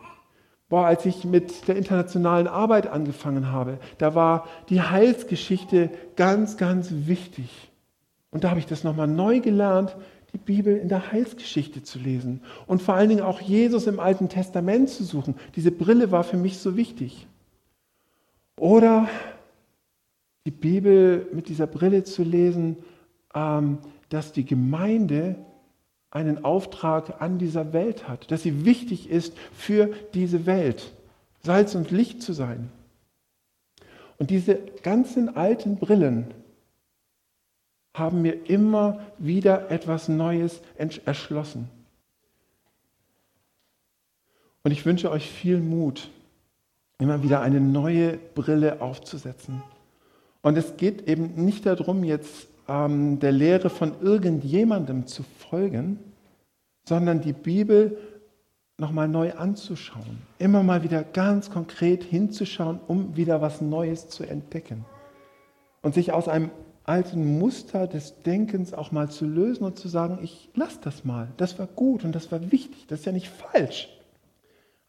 Boah, 0.70 0.86
als 0.86 1.04
ich 1.04 1.26
mit 1.26 1.68
der 1.68 1.76
internationalen 1.76 2.46
Arbeit 2.46 2.86
angefangen 2.86 3.52
habe, 3.52 3.76
da 3.98 4.14
war 4.14 4.46
die 4.70 4.80
Heilsgeschichte 4.80 5.90
ganz, 6.16 6.56
ganz 6.56 6.88
wichtig. 6.90 7.70
Und 8.30 8.44
da 8.44 8.48
habe 8.48 8.60
ich 8.60 8.66
das 8.66 8.82
nochmal 8.82 9.08
neu 9.08 9.40
gelernt, 9.40 9.94
die 10.34 10.38
Bibel 10.38 10.76
in 10.76 10.88
der 10.88 11.12
Heilsgeschichte 11.12 11.84
zu 11.84 11.98
lesen 11.98 12.40
und 12.66 12.82
vor 12.82 12.94
allen 12.94 13.08
Dingen 13.08 13.22
auch 13.22 13.40
Jesus 13.40 13.86
im 13.86 14.00
Alten 14.00 14.28
Testament 14.28 14.90
zu 14.90 15.04
suchen. 15.04 15.36
Diese 15.54 15.70
Brille 15.70 16.10
war 16.10 16.24
für 16.24 16.36
mich 16.36 16.58
so 16.58 16.76
wichtig. 16.76 17.28
Oder 18.56 19.08
die 20.44 20.50
Bibel 20.50 21.28
mit 21.32 21.48
dieser 21.48 21.68
Brille 21.68 22.02
zu 22.02 22.24
lesen, 22.24 22.76
ähm, 23.32 23.78
dass 24.08 24.32
die 24.32 24.44
Gemeinde 24.44 25.36
einen 26.10 26.44
Auftrag 26.44 27.22
an 27.22 27.38
dieser 27.38 27.72
Welt 27.72 28.08
hat, 28.08 28.30
dass 28.30 28.42
sie 28.42 28.64
wichtig 28.64 29.08
ist 29.10 29.36
für 29.52 29.92
diese 30.14 30.46
Welt, 30.46 30.92
Salz 31.42 31.74
und 31.76 31.90
Licht 31.92 32.22
zu 32.22 32.32
sein. 32.32 32.70
Und 34.18 34.30
diese 34.30 34.56
ganzen 34.82 35.36
alten 35.36 35.76
Brillen 35.76 36.26
haben 37.94 38.22
mir 38.22 38.50
immer 38.50 39.00
wieder 39.18 39.70
etwas 39.70 40.08
Neues 40.08 40.60
erschlossen. 40.76 41.70
Und 44.64 44.72
ich 44.72 44.84
wünsche 44.84 45.10
euch 45.10 45.30
viel 45.30 45.60
Mut, 45.60 46.10
immer 46.98 47.22
wieder 47.22 47.40
eine 47.40 47.60
neue 47.60 48.18
Brille 48.34 48.80
aufzusetzen. 48.80 49.62
Und 50.42 50.58
es 50.58 50.76
geht 50.76 51.08
eben 51.08 51.44
nicht 51.44 51.66
darum, 51.66 52.02
jetzt 52.02 52.48
ähm, 52.68 53.20
der 53.20 53.32
Lehre 53.32 53.70
von 53.70 53.94
irgendjemandem 54.00 55.06
zu 55.06 55.22
folgen, 55.22 55.98
sondern 56.86 57.20
die 57.20 57.32
Bibel 57.32 57.96
nochmal 58.76 59.08
neu 59.08 59.32
anzuschauen. 59.34 60.22
Immer 60.38 60.62
mal 60.62 60.82
wieder 60.82 61.04
ganz 61.04 61.50
konkret 61.50 62.02
hinzuschauen, 62.02 62.80
um 62.88 63.16
wieder 63.16 63.40
was 63.40 63.60
Neues 63.60 64.08
zu 64.08 64.24
entdecken. 64.24 64.84
Und 65.82 65.94
sich 65.94 66.12
aus 66.12 66.28
einem 66.28 66.50
alten 66.84 67.38
Muster 67.38 67.86
des 67.86 68.22
Denkens 68.22 68.74
auch 68.74 68.92
mal 68.92 69.10
zu 69.10 69.26
lösen 69.26 69.64
und 69.64 69.78
zu 69.78 69.88
sagen, 69.88 70.18
ich 70.22 70.50
lasse 70.54 70.78
das 70.82 71.04
mal. 71.04 71.28
Das 71.36 71.58
war 71.58 71.66
gut 71.66 72.04
und 72.04 72.12
das 72.12 72.30
war 72.30 72.52
wichtig. 72.52 72.86
Das 72.86 73.00
ist 73.00 73.06
ja 73.06 73.12
nicht 73.12 73.28
falsch. 73.28 73.88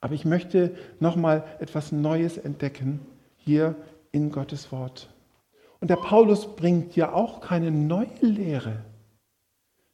Aber 0.01 0.13
ich 0.13 0.25
möchte 0.25 0.75
nochmal 0.99 1.43
etwas 1.59 1.91
Neues 1.91 2.37
entdecken 2.37 2.99
hier 3.37 3.75
in 4.11 4.31
Gottes 4.31 4.71
Wort. 4.71 5.09
Und 5.79 5.89
der 5.89 5.95
Paulus 5.95 6.55
bringt 6.55 6.95
ja 6.95 7.13
auch 7.13 7.41
keine 7.41 7.71
neue 7.71 8.07
Lehre. 8.21 8.81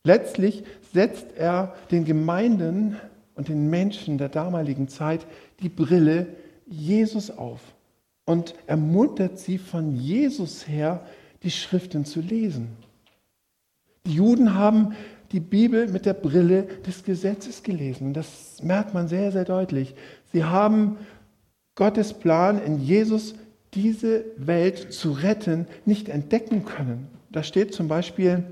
Letztlich 0.04 0.64
setzt 0.94 1.38
er 1.38 1.76
den 1.92 2.06
Gemeinden 2.06 2.98
und 3.36 3.48
den 3.48 3.70
Menschen 3.70 4.18
der 4.18 4.30
damaligen 4.30 4.88
Zeit 4.88 5.26
die 5.60 5.70
Brille 5.70 6.28
Jesus 6.66 7.30
auf 7.30 7.62
und 8.26 8.56
ermuntert 8.66 9.38
sie 9.38 9.58
von 9.58 9.96
Jesus 9.96 10.68
her, 10.68 11.06
die 11.44 11.52
Schriften 11.52 12.06
zu 12.06 12.22
lesen. 12.22 12.70
Die 14.06 14.14
Juden 14.14 14.56
haben 14.56 14.96
die 15.32 15.40
Bibel 15.40 15.88
mit 15.88 16.06
der 16.06 16.14
Brille 16.14 16.64
des 16.86 17.04
Gesetzes 17.04 17.64
gelesen. 17.64 18.14
Das 18.14 18.62
merkt 18.62 18.94
man 18.94 19.08
sehr, 19.08 19.32
sehr 19.32 19.46
deutlich. 19.46 19.96
Sie 20.34 20.44
haben 20.44 20.98
Gottes 21.76 22.14
Plan 22.14 22.62
in 22.62 22.80
Jesus, 22.80 23.36
diese 23.74 24.26
Welt 24.38 24.94
zu 24.94 25.12
retten, 25.12 25.68
nicht 25.86 26.10
entdecken 26.10 26.66
können. 26.66 27.08
Da 27.30 27.44
steht 27.44 27.74
zum 27.74 27.88
Beispiel 27.88 28.44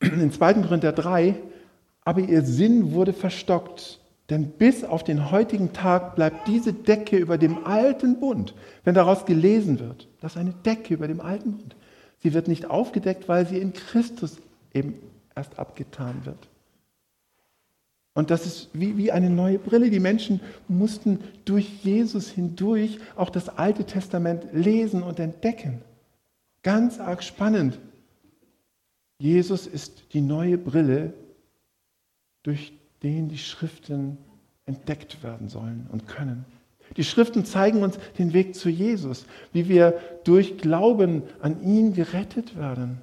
in 0.00 0.30
2. 0.30 0.54
Korinther 0.54 0.92
3, 0.92 1.34
aber 2.04 2.20
ihr 2.20 2.42
Sinn 2.42 2.92
wurde 2.92 3.12
verstockt. 3.12 4.00
Denn 4.30 4.52
bis 4.52 4.84
auf 4.84 5.04
den 5.04 5.30
heutigen 5.30 5.72
Tag 5.72 6.16
bleibt 6.16 6.48
diese 6.48 6.72
Decke 6.72 7.16
über 7.16 7.36
dem 7.36 7.66
alten 7.66 8.20
Bund, 8.20 8.54
wenn 8.82 8.94
daraus 8.94 9.26
gelesen 9.26 9.78
wird, 9.78 10.08
das 10.20 10.32
ist 10.32 10.38
eine 10.38 10.54
Decke 10.64 10.94
über 10.94 11.08
dem 11.08 11.20
alten 11.20 11.58
Bund. 11.58 11.76
Sie 12.22 12.32
wird 12.32 12.48
nicht 12.48 12.70
aufgedeckt, 12.70 13.28
weil 13.28 13.46
sie 13.46 13.58
in 13.58 13.74
Christus 13.74 14.38
eben 14.72 14.94
erst 15.34 15.58
abgetan 15.58 16.24
wird. 16.24 16.48
Und 18.14 18.30
das 18.30 18.46
ist 18.46 18.70
wie, 18.72 18.96
wie 18.96 19.12
eine 19.12 19.28
neue 19.28 19.58
Brille. 19.58 19.90
Die 19.90 20.00
Menschen 20.00 20.40
mussten 20.68 21.18
durch 21.44 21.84
Jesus 21.84 22.30
hindurch 22.30 23.00
auch 23.16 23.28
das 23.28 23.48
Alte 23.50 23.84
Testament 23.84 24.46
lesen 24.52 25.02
und 25.02 25.18
entdecken. 25.18 25.82
Ganz 26.62 27.00
arg 27.00 27.22
spannend. 27.22 27.78
Jesus 29.18 29.66
ist 29.66 30.14
die 30.14 30.20
neue 30.20 30.56
Brille, 30.56 31.12
durch 32.44 32.72
den 33.04 33.28
die 33.28 33.38
Schriften 33.38 34.18
entdeckt 34.66 35.22
werden 35.22 35.48
sollen 35.48 35.86
und 35.92 36.08
können. 36.08 36.44
Die 36.96 37.04
Schriften 37.04 37.44
zeigen 37.44 37.82
uns 37.82 37.98
den 38.18 38.32
Weg 38.32 38.54
zu 38.54 38.68
Jesus, 38.68 39.26
wie 39.52 39.68
wir 39.68 39.98
durch 40.24 40.58
Glauben 40.58 41.22
an 41.40 41.62
ihn 41.62 41.92
gerettet 41.92 42.56
werden. 42.56 43.02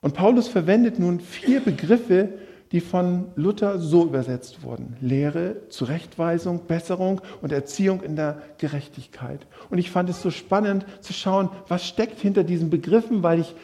Und 0.00 0.14
Paulus 0.14 0.48
verwendet 0.48 0.98
nun 0.98 1.20
vier 1.20 1.60
Begriffe, 1.60 2.30
die 2.70 2.80
von 2.80 3.32
Luther 3.34 3.78
so 3.78 4.04
übersetzt 4.04 4.62
wurden. 4.62 4.96
Lehre, 5.00 5.68
Zurechtweisung, 5.70 6.66
Besserung 6.66 7.20
und 7.40 7.50
Erziehung 7.50 8.02
in 8.02 8.14
der 8.14 8.42
Gerechtigkeit. 8.58 9.46
Und 9.70 9.78
ich 9.78 9.90
fand 9.90 10.10
es 10.10 10.22
so 10.22 10.30
spannend 10.30 10.84
zu 11.00 11.12
schauen, 11.12 11.48
was 11.66 11.86
steckt 11.86 12.20
hinter 12.20 12.44
diesen 12.44 12.70
Begriffen, 12.70 13.22
weil 13.22 13.40
ich 13.40 13.54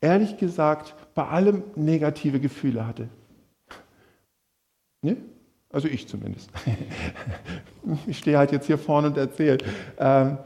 ehrlich 0.00 0.38
gesagt 0.38 0.94
bei 1.14 1.26
allem 1.26 1.62
negative 1.76 2.40
Gefühle 2.40 2.86
hatte. 2.86 3.08
Ne? 5.04 5.16
Also 5.70 5.88
ich 5.88 6.08
zumindest. 6.08 6.50
Ich 8.06 8.16
stehe 8.16 8.38
halt 8.38 8.50
jetzt 8.50 8.66
hier 8.66 8.78
vorne 8.78 9.08
und 9.08 9.18
erzähle. 9.18 9.58
Ähm, 9.98 10.38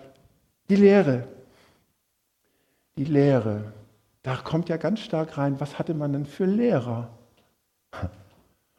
die 0.69 0.75
Lehre. 0.75 1.29
Die 2.97 3.05
Lehre. 3.05 3.73
Da 4.25 4.35
kommt 4.35 4.69
ja 4.69 4.77
ganz 4.77 4.99
stark 4.99 5.39
rein, 5.39 5.61
was 5.61 5.79
hatte 5.79 5.95
man 5.95 6.13
denn 6.13 6.27
für 6.27 6.47
Lehrer? 6.47 7.11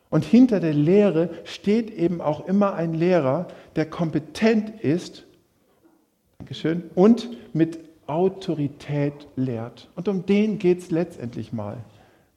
Und 0.10 0.26
hinter 0.26 0.60
der 0.60 0.74
Lehre 0.74 1.30
steht 1.46 1.90
eben 1.90 2.20
auch 2.20 2.46
immer 2.48 2.74
ein 2.74 2.94
Lehrer, 2.94 3.48
der 3.78 3.90
kompetent 3.90 4.82
ist 4.82 5.26
Dankeschön, 6.40 6.90
und 6.96 7.30
mit 7.54 7.80
Autorität 8.08 9.28
lehrt. 9.36 9.90
Und 9.96 10.08
um 10.08 10.26
den 10.26 10.58
geht 10.58 10.80
es 10.80 10.90
letztendlich 10.90 11.54
mal. 11.54 11.78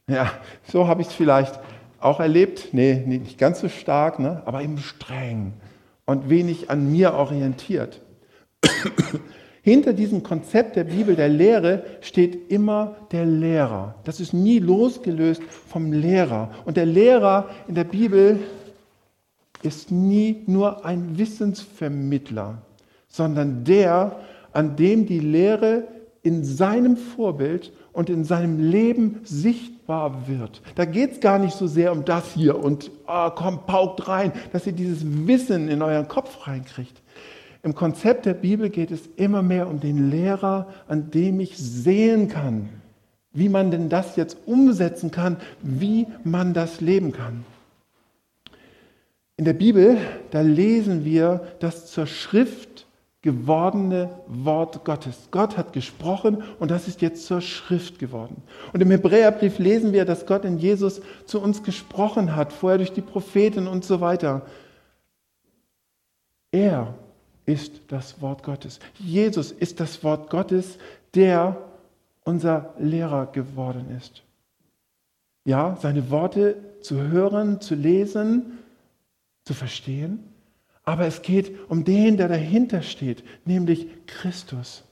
Ja, 0.09 0.31
so 0.65 0.89
habe 0.89 1.03
ich 1.03 1.09
es 1.09 1.15
vielleicht 1.15 1.59
auch 2.05 2.21
erlebt. 2.21 2.69
Nee, 2.73 3.03
nicht 3.07 3.39
ganz 3.39 3.61
so 3.61 3.69
stark, 3.69 4.19
ne? 4.19 4.43
aber 4.45 4.63
eben 4.63 4.79
streng 4.79 5.53
und 6.05 6.29
wenig 6.29 6.71
an 6.71 6.91
mir 6.91 7.15
orientiert. 7.15 8.01
Hinter 9.63 9.93
diesem 9.93 10.25
Konzept 10.25 10.75
der 10.75 10.85
Bibel, 10.85 11.15
der 11.15 11.29
Lehre, 11.29 11.85
steht 12.01 12.51
immer 12.51 12.97
der 13.13 13.25
Lehrer. 13.25 13.95
Das 14.05 14.19
ist 14.19 14.33
nie 14.33 14.59
losgelöst 14.59 15.43
vom 15.69 15.93
Lehrer. 15.93 16.51
Und 16.65 16.77
der 16.77 16.87
Lehrer 16.87 17.49
in 17.69 17.77
der 17.77 17.85
Bibel 17.85 18.41
ist 19.63 19.93
nie 19.93 20.43
nur 20.47 20.85
ein 20.85 21.17
Wissensvermittler, 21.17 22.63
sondern 23.07 23.63
der, 23.63 24.17
an 24.53 24.75
dem 24.75 25.07
die 25.07 25.21
Lehre 25.21 25.85
in 26.23 26.43
seinem 26.43 26.97
Vorbild 26.97 27.73
und 27.93 28.11
in 28.11 28.25
seinem 28.25 28.59
Leben 28.59 29.21
sichtbar 29.23 29.82
wird. 30.27 30.63
Da 30.75 30.85
geht 30.85 31.13
es 31.13 31.21
gar 31.21 31.39
nicht 31.39 31.57
so 31.57 31.67
sehr 31.67 31.93
um 31.93 32.05
das 32.05 32.33
hier 32.33 32.59
und 32.59 32.91
oh, 33.07 33.31
komm, 33.31 33.67
paukt 33.67 34.09
rein, 34.09 34.33
dass 34.53 34.67
ihr 34.67 34.73
dieses 34.73 35.05
Wissen 35.27 35.69
in 35.69 35.83
euren 35.83 36.09
Kopf 36.09 36.47
reinkriegt. 36.47 37.01
Im 37.63 37.75
Konzept 37.75 38.27
der 38.27 38.35
Bibel 38.35 38.71
geht 38.71 38.91
es 38.91 39.09
immer 39.17 39.43
mehr 39.43 39.69
um 39.69 39.79
den 39.81 40.11
Lehrer, 40.11 40.67
an 40.89 41.11
dem 41.11 41.39
ich 41.41 41.57
sehen 41.57 42.29
kann, 42.29 42.69
wie 43.33 43.49
man 43.49 43.71
denn 43.71 43.89
das 43.89 44.17
jetzt 44.17 44.37
umsetzen 44.47 45.11
kann, 45.11 45.37
wie 45.61 46.07
man 46.25 46.55
das 46.55 46.81
leben 46.81 47.13
kann. 47.13 47.45
In 49.37 49.45
der 49.45 49.53
Bibel, 49.55 49.97
da 50.31 50.41
lesen 50.41 51.05
wir 51.05 51.41
das 51.61 51.87
zur 51.87 52.07
Schrift 52.07 52.72
gewordene 53.23 54.11
Wort 54.27 54.85
Gottes. 54.85 55.29
Gott 55.31 55.57
hat 55.57 55.73
gesprochen 55.73 56.43
und 56.59 56.71
das 56.71 56.89
ist 56.89 57.01
jetzt 57.03 57.25
zur 57.27 57.41
Schrift 57.41 57.99
geworden. 57.99 58.43
Und 58.73 58.81
im 58.81 58.91
Hebräerbrief 58.91 59.59
lesen 59.59 59.93
wir, 59.93 60.05
dass 60.05 60.27
Gott 60.27 60.45
in 60.45 60.59
Jesus 60.59 61.01
zu 61.25 61.41
uns 61.41 61.63
gesprochen 61.63 62.35
hat, 62.35 62.53
vorher 62.53 62.79
durch 62.79 62.93
die 62.93 63.01
Propheten 63.01 63.69
und 63.69 63.85
so 63.85 64.01
weiter. 64.01 64.43
Er 66.51 66.95
ist 67.47 67.81
das 67.89 68.21
Wort 68.21 68.43
Gottes. 68.43 68.81
Jesus 68.99 69.53
ist 69.53 69.81
das 69.81 70.03
Wort 70.03 70.29
Gottes, 70.29 70.79
der 71.15 71.57
unser 72.25 72.75
Lehrer 72.79 73.27
geworden 73.27 73.97
ist. 73.97 74.23
ja, 75.45 75.77
seine 75.81 76.11
Worte 76.11 76.57
zu 76.81 77.01
hören, 77.09 77.61
zu 77.61 77.75
lesen, 77.75 78.59
zu 79.45 79.55
verstehen. 79.55 80.32
Aber 80.85 81.07
es 81.07 81.23
geht 81.23 81.53
um 81.69 81.85
den, 81.85 82.17
der 82.17 82.29
dahinter 82.29 82.83
steht, 82.83 83.23
nämlich 83.45 83.87
Christus. 84.07 84.85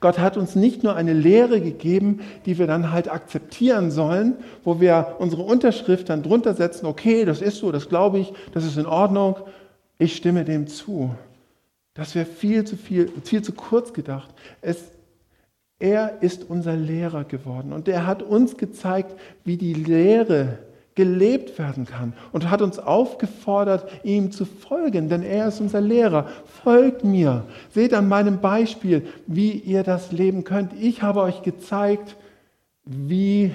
Gott 0.00 0.18
hat 0.18 0.36
uns 0.36 0.56
nicht 0.56 0.82
nur 0.82 0.96
eine 0.96 1.12
Lehre 1.12 1.60
gegeben, 1.60 2.20
die 2.44 2.58
wir 2.58 2.66
dann 2.66 2.92
halt 2.92 3.10
akzeptieren 3.10 3.90
sollen, 3.90 4.36
wo 4.64 4.80
wir 4.80 5.16
unsere 5.18 5.42
Unterschrift 5.42 6.08
dann 6.08 6.22
drunter 6.22 6.54
setzen, 6.54 6.86
okay, 6.86 7.24
das 7.24 7.40
ist 7.40 7.58
so, 7.58 7.72
das 7.72 7.88
glaube 7.88 8.18
ich, 8.18 8.32
das 8.52 8.64
ist 8.64 8.76
in 8.76 8.86
Ordnung, 8.86 9.36
ich 9.98 10.16
stimme 10.16 10.44
dem 10.44 10.66
zu. 10.66 11.14
Das 11.94 12.14
wäre 12.14 12.26
viel 12.26 12.64
zu 12.64 12.76
viel, 12.76 13.10
viel 13.24 13.42
zu 13.42 13.52
kurz 13.52 13.92
gedacht. 13.92 14.28
Es, 14.60 14.82
er 15.78 16.22
ist 16.22 16.48
unser 16.48 16.76
Lehrer 16.76 17.24
geworden 17.24 17.72
und 17.72 17.88
er 17.88 18.06
hat 18.06 18.22
uns 18.22 18.56
gezeigt, 18.56 19.14
wie 19.44 19.56
die 19.56 19.74
Lehre 19.74 20.58
gelebt 20.96 21.58
werden 21.58 21.84
kann 21.84 22.14
und 22.32 22.50
hat 22.50 22.62
uns 22.62 22.80
aufgefordert, 22.80 23.88
ihm 24.02 24.32
zu 24.32 24.44
folgen, 24.44 25.08
denn 25.08 25.22
er 25.22 25.46
ist 25.46 25.60
unser 25.60 25.80
Lehrer. 25.80 26.26
Folgt 26.64 27.04
mir. 27.04 27.44
Seht 27.70 27.94
an 27.94 28.08
meinem 28.08 28.40
Beispiel, 28.40 29.06
wie 29.26 29.52
ihr 29.52 29.84
das 29.84 30.10
leben 30.10 30.42
könnt. 30.42 30.72
Ich 30.80 31.02
habe 31.02 31.20
euch 31.20 31.42
gezeigt, 31.42 32.16
wie 32.84 33.52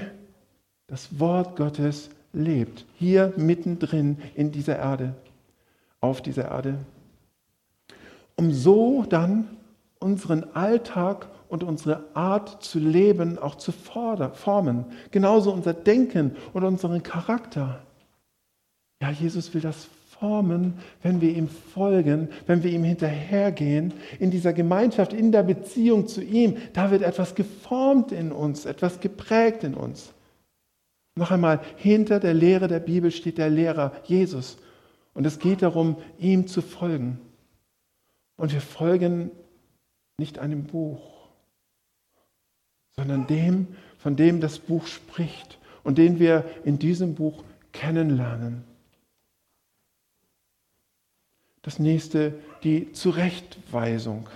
das 0.87 1.19
Wort 1.19 1.55
Gottes 1.55 2.09
lebt. 2.31 2.85
Hier 2.97 3.33
mittendrin 3.35 4.17
in 4.35 4.51
dieser 4.51 4.77
Erde, 4.77 5.15
auf 5.99 6.21
dieser 6.21 6.49
Erde. 6.51 6.75
Um 8.35 8.51
so 8.53 9.03
dann 9.09 9.47
unseren 9.99 10.45
Alltag 10.53 11.27
und 11.51 11.65
unsere 11.65 12.05
Art 12.13 12.63
zu 12.63 12.79
leben 12.79 13.37
auch 13.37 13.55
zu 13.55 13.73
formen. 13.73 14.85
Genauso 15.11 15.51
unser 15.51 15.73
Denken 15.73 16.37
und 16.53 16.63
unseren 16.63 17.03
Charakter. 17.03 17.81
Ja, 19.01 19.11
Jesus 19.11 19.53
will 19.53 19.59
das 19.59 19.89
formen, 20.17 20.75
wenn 21.03 21.19
wir 21.19 21.35
ihm 21.35 21.49
folgen, 21.49 22.29
wenn 22.47 22.63
wir 22.63 22.71
ihm 22.71 22.85
hinterhergehen, 22.85 23.93
in 24.17 24.31
dieser 24.31 24.53
Gemeinschaft, 24.53 25.11
in 25.11 25.33
der 25.33 25.43
Beziehung 25.43 26.07
zu 26.07 26.23
ihm. 26.23 26.55
Da 26.71 26.89
wird 26.89 27.01
etwas 27.01 27.35
geformt 27.35 28.13
in 28.13 28.31
uns, 28.31 28.65
etwas 28.65 29.01
geprägt 29.01 29.65
in 29.65 29.73
uns. 29.73 30.13
Noch 31.15 31.31
einmal, 31.31 31.59
hinter 31.75 32.21
der 32.21 32.33
Lehre 32.33 32.69
der 32.69 32.79
Bibel 32.79 33.11
steht 33.11 33.37
der 33.37 33.49
Lehrer 33.49 33.91
Jesus. 34.05 34.57
Und 35.13 35.25
es 35.27 35.37
geht 35.37 35.63
darum, 35.63 35.97
ihm 36.17 36.47
zu 36.47 36.61
folgen. 36.61 37.19
Und 38.37 38.53
wir 38.53 38.61
folgen 38.61 39.31
nicht 40.17 40.39
einem 40.39 40.63
Buch, 40.63 41.20
sondern 43.01 43.25
dem, 43.25 43.67
von 43.97 44.15
dem 44.15 44.41
das 44.41 44.59
Buch 44.59 44.85
spricht 44.85 45.57
und 45.83 45.97
den 45.97 46.19
wir 46.19 46.45
in 46.63 46.77
diesem 46.77 47.15
Buch 47.15 47.43
kennenlernen. 47.73 48.63
Das 51.63 51.79
nächste, 51.79 52.35
die 52.63 52.91
Zurechtweisung. 52.91 54.29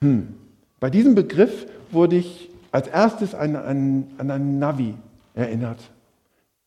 Hm. 0.00 0.34
Bei 0.78 0.90
diesem 0.90 1.16
Begriff 1.16 1.66
wurde 1.90 2.16
ich 2.16 2.50
als 2.70 2.86
erstes 2.86 3.34
an, 3.34 3.56
an, 3.56 4.06
an 4.18 4.30
einen 4.30 4.58
Navi 4.60 4.94
erinnert. 5.34 5.80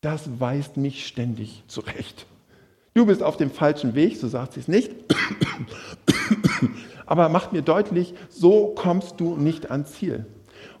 Das 0.02 0.38
weist 0.38 0.76
mich 0.76 1.06
ständig 1.06 1.62
zurecht. 1.66 2.26
Du 2.92 3.06
bist 3.06 3.22
auf 3.22 3.38
dem 3.38 3.50
falschen 3.50 3.94
Weg, 3.94 4.18
so 4.18 4.28
sagt 4.28 4.52
sie 4.52 4.60
es 4.60 4.68
nicht 4.68 4.90
aber 7.08 7.28
macht 7.28 7.52
mir 7.52 7.62
deutlich, 7.62 8.14
so 8.28 8.74
kommst 8.76 9.18
du 9.18 9.36
nicht 9.36 9.70
ans 9.70 9.92
Ziel. 9.92 10.26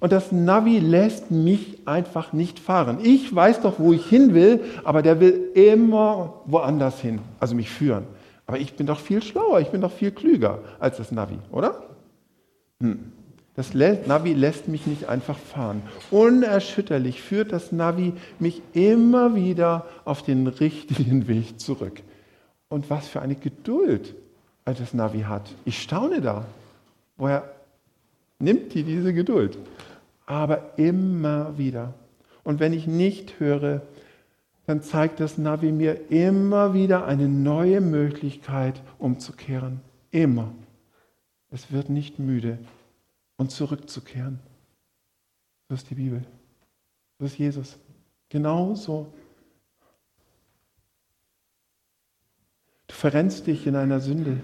Und 0.00 0.12
das 0.12 0.30
Navi 0.30 0.78
lässt 0.78 1.30
mich 1.30 1.78
einfach 1.86 2.32
nicht 2.32 2.60
fahren. 2.60 2.98
Ich 3.02 3.34
weiß 3.34 3.62
doch, 3.62 3.78
wo 3.78 3.92
ich 3.92 4.06
hin 4.06 4.34
will, 4.34 4.60
aber 4.84 5.02
der 5.02 5.18
will 5.18 5.50
immer 5.54 6.42
woanders 6.46 7.00
hin, 7.00 7.20
also 7.40 7.54
mich 7.54 7.70
führen. 7.70 8.04
Aber 8.46 8.58
ich 8.58 8.74
bin 8.74 8.86
doch 8.86 9.00
viel 9.00 9.22
schlauer, 9.22 9.60
ich 9.60 9.68
bin 9.68 9.80
doch 9.80 9.92
viel 9.92 10.10
klüger 10.10 10.60
als 10.78 10.98
das 10.98 11.10
Navi, 11.10 11.38
oder? 11.50 11.82
Hm. 12.80 13.12
Das 13.56 13.74
Navi 13.74 14.34
lässt 14.34 14.68
mich 14.68 14.86
nicht 14.86 15.08
einfach 15.08 15.36
fahren. 15.36 15.82
Unerschütterlich 16.12 17.20
führt 17.20 17.50
das 17.50 17.72
Navi 17.72 18.12
mich 18.38 18.62
immer 18.72 19.34
wieder 19.34 19.86
auf 20.04 20.22
den 20.22 20.46
richtigen 20.46 21.26
Weg 21.26 21.58
zurück. 21.58 22.00
Und 22.68 22.88
was 22.88 23.08
für 23.08 23.20
eine 23.20 23.34
Geduld 23.34 24.14
das 24.76 24.94
Navi 24.94 25.22
hat. 25.22 25.54
Ich 25.64 25.80
staune 25.80 26.20
da. 26.20 26.44
Woher 27.16 27.54
nimmt 28.38 28.74
die 28.74 28.82
diese 28.82 29.14
Geduld? 29.14 29.58
Aber 30.26 30.78
immer 30.78 31.56
wieder. 31.56 31.94
Und 32.44 32.60
wenn 32.60 32.72
ich 32.72 32.86
nicht 32.86 33.40
höre, 33.40 33.82
dann 34.66 34.82
zeigt 34.82 35.20
das 35.20 35.38
Navi 35.38 35.72
mir 35.72 36.10
immer 36.10 36.74
wieder 36.74 37.06
eine 37.06 37.28
neue 37.28 37.80
Möglichkeit 37.80 38.82
umzukehren. 38.98 39.80
Immer. 40.10 40.52
Es 41.50 41.72
wird 41.72 41.88
nicht 41.88 42.18
müde 42.18 42.58
und 43.38 43.50
zurückzukehren. 43.50 44.40
So 45.68 45.74
ist 45.74 45.88
die 45.90 45.94
Bibel. 45.94 46.22
So 47.18 47.24
ist 47.24 47.38
Jesus. 47.38 47.78
Genauso. 48.28 49.12
Du 52.86 52.94
verrennst 52.94 53.46
dich 53.46 53.66
in 53.66 53.76
einer 53.76 54.00
Sünde. 54.00 54.40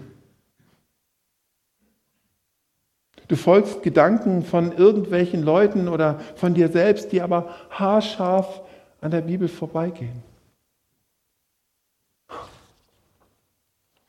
Du 3.29 3.37
folgst 3.37 3.83
Gedanken 3.83 4.45
von 4.45 4.73
irgendwelchen 4.73 5.43
Leuten 5.43 5.89
oder 5.89 6.21
von 6.37 6.55
dir 6.55 6.69
selbst, 6.69 7.13
die 7.13 7.23
aber 7.23 7.55
haarscharf 7.71 8.63
an 9.01 9.11
der 9.11 9.23
Bibel 9.23 9.49
vorbeigehen. 9.49 10.23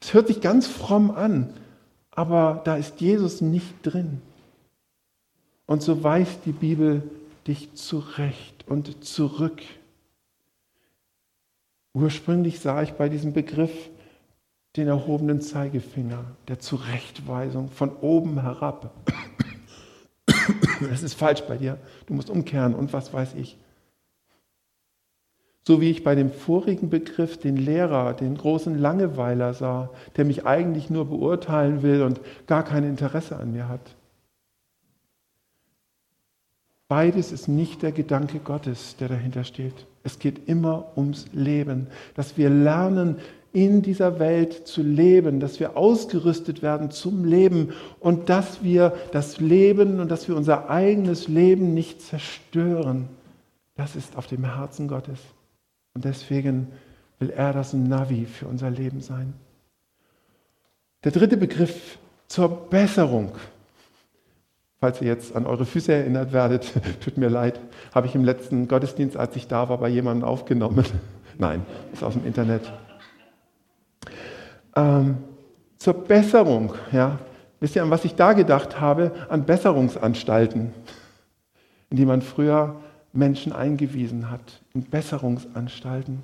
Es 0.01 0.13
hört 0.13 0.27
sich 0.27 0.41
ganz 0.41 0.67
fromm 0.67 1.11
an, 1.11 1.53
aber 2.11 2.61
da 2.65 2.75
ist 2.75 3.01
Jesus 3.01 3.41
nicht 3.41 3.73
drin. 3.83 4.21
Und 5.65 5.81
so 5.81 6.03
weist 6.03 6.41
die 6.45 6.51
Bibel 6.51 7.03
dich 7.47 7.73
zurecht 7.73 8.65
und 8.67 9.03
zurück. 9.03 9.61
Ursprünglich 11.93 12.59
sah 12.59 12.83
ich 12.83 12.93
bei 12.93 13.09
diesem 13.09 13.33
Begriff 13.33 13.89
den 14.75 14.87
erhobenen 14.87 15.41
Zeigefinger 15.41 16.25
der 16.47 16.59
Zurechtweisung 16.59 17.69
von 17.69 17.95
oben 17.97 18.41
herab. 18.41 18.91
Das 20.89 21.03
ist 21.03 21.13
falsch 21.13 21.41
bei 21.41 21.57
dir. 21.57 21.77
Du 22.07 22.13
musst 22.13 22.29
umkehren 22.29 22.75
und 22.75 22.93
was 22.93 23.13
weiß 23.13 23.35
ich. 23.35 23.57
So 25.67 25.81
wie 25.81 25.89
ich 25.89 26.03
bei 26.03 26.13
dem 26.13 26.31
vorigen 26.31 26.89
Begriff 26.89 27.39
den 27.39 27.57
Lehrer, 27.57 28.13
den 28.13 28.37
großen 28.37 28.77
Langeweiler 28.77 29.53
sah, 29.53 29.89
der 30.15 30.25
mich 30.25 30.45
eigentlich 30.45 30.91
nur 30.91 31.05
beurteilen 31.05 31.81
will 31.81 32.03
und 32.03 32.19
gar 32.45 32.63
kein 32.63 32.83
Interesse 32.83 33.37
an 33.37 33.51
mir 33.51 33.67
hat. 33.67 33.95
Beides 36.87 37.31
ist 37.31 37.47
nicht 37.47 37.81
der 37.81 37.91
Gedanke 37.91 38.37
Gottes, 38.37 38.95
der 38.97 39.07
dahinter 39.07 39.43
steht. 39.43 39.87
Es 40.03 40.19
geht 40.19 40.47
immer 40.47 40.95
ums 40.95 41.25
Leben, 41.33 41.87
dass 42.13 42.37
wir 42.37 42.51
lernen, 42.51 43.17
in 43.55 43.81
dieser 43.81 44.19
Welt 44.19 44.67
zu 44.67 44.83
leben, 44.83 45.39
dass 45.39 45.61
wir 45.61 45.77
ausgerüstet 45.77 46.61
werden 46.61 46.91
zum 46.91 47.23
Leben 47.23 47.71
und 48.01 48.29
dass 48.29 48.63
wir 48.63 48.93
das 49.13 49.39
Leben 49.39 50.01
und 50.01 50.11
dass 50.11 50.27
wir 50.27 50.35
unser 50.35 50.69
eigenes 50.69 51.29
Leben 51.29 51.73
nicht 51.73 52.01
zerstören. 52.01 53.07
Das 53.75 53.95
ist 53.95 54.17
auf 54.17 54.27
dem 54.27 54.43
Herzen 54.43 54.89
Gottes. 54.89 55.19
Und 55.93 56.03
deswegen 56.03 56.67
will 57.19 57.29
er 57.29 57.53
das 57.53 57.71
Navi 57.71 58.25
für 58.25 58.45
unser 58.45 58.69
Leben 58.69 58.99
sein. 58.99 59.33
Der 61.05 61.13
dritte 61.13 61.37
Begriff 61.37 61.97
zur 62.27 62.49
Besserung. 62.49 63.31
Falls 64.81 65.01
ihr 65.01 65.07
jetzt 65.07 65.33
an 65.33 65.45
eure 65.45 65.65
Füße 65.65 65.93
erinnert 65.93 66.33
werdet, 66.33 66.73
tut 66.99 67.17
mir 67.17 67.29
leid, 67.29 67.57
habe 67.93 68.07
ich 68.07 68.15
im 68.15 68.25
letzten 68.25 68.67
Gottesdienst, 68.67 69.15
als 69.15 69.33
ich 69.37 69.47
da 69.47 69.69
war, 69.69 69.77
bei 69.77 69.87
jemandem 69.87 70.27
aufgenommen. 70.27 70.83
Nein, 71.37 71.65
ist 71.93 72.03
aus 72.03 72.13
dem 72.13 72.25
Internet 72.25 72.61
ähm, 74.75 75.17
zur 75.77 75.93
Besserung. 75.93 76.73
Ja. 76.91 77.19
Wisst 77.59 77.75
ihr, 77.75 77.83
an 77.83 77.89
was 77.89 78.05
ich 78.05 78.15
da 78.15 78.33
gedacht 78.33 78.79
habe? 78.79 79.11
An 79.29 79.45
Besserungsanstalten, 79.45 80.73
in 81.89 81.97
die 81.97 82.05
man 82.05 82.21
früher 82.21 82.75
Menschen 83.13 83.53
eingewiesen 83.53 84.29
hat, 84.29 84.61
in 84.73 84.83
Besserungsanstalten. 84.83 86.21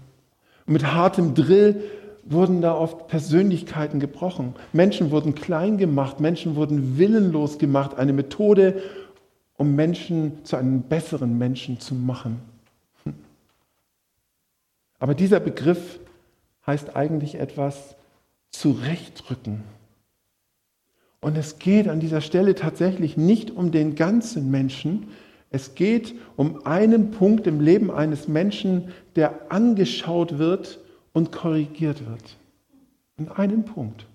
Und 0.67 0.73
mit 0.73 0.93
hartem 0.93 1.33
Drill 1.33 1.83
wurden 2.23 2.61
da 2.61 2.75
oft 2.75 3.07
Persönlichkeiten 3.07 3.99
gebrochen. 3.99 4.53
Menschen 4.73 5.09
wurden 5.09 5.33
klein 5.33 5.77
gemacht, 5.77 6.19
Menschen 6.19 6.55
wurden 6.55 6.97
willenlos 6.97 7.57
gemacht. 7.57 7.97
Eine 7.97 8.13
Methode, 8.13 8.81
um 9.57 9.75
Menschen 9.75 10.43
zu 10.45 10.57
einem 10.57 10.83
besseren 10.83 11.37
Menschen 11.37 11.79
zu 11.79 11.95
machen. 11.95 12.41
Aber 14.99 15.15
dieser 15.15 15.39
Begriff 15.39 15.99
heißt 16.67 16.95
eigentlich 16.95 17.35
etwas 17.35 17.95
zurechtrücken. 18.51 19.63
Und 21.19 21.37
es 21.37 21.59
geht 21.59 21.87
an 21.87 21.99
dieser 21.99 22.21
Stelle 22.21 22.55
tatsächlich 22.55 23.17
nicht 23.17 23.51
um 23.51 23.71
den 23.71 23.95
ganzen 23.95 24.49
Menschen, 24.51 25.07
Es 25.53 25.75
geht 25.75 26.15
um 26.37 26.65
einen 26.65 27.11
Punkt 27.11 27.45
im 27.45 27.59
Leben 27.59 27.91
eines 27.91 28.29
Menschen, 28.29 28.93
der 29.17 29.51
angeschaut 29.51 30.37
wird 30.37 30.79
und 31.11 31.33
korrigiert 31.33 32.07
wird. 32.07 32.37
Um 33.17 33.29
einen 33.33 33.65
Punkt. 33.65 34.05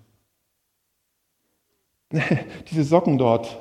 Diese 2.71 2.83
Socken 2.83 3.19
dort, 3.19 3.55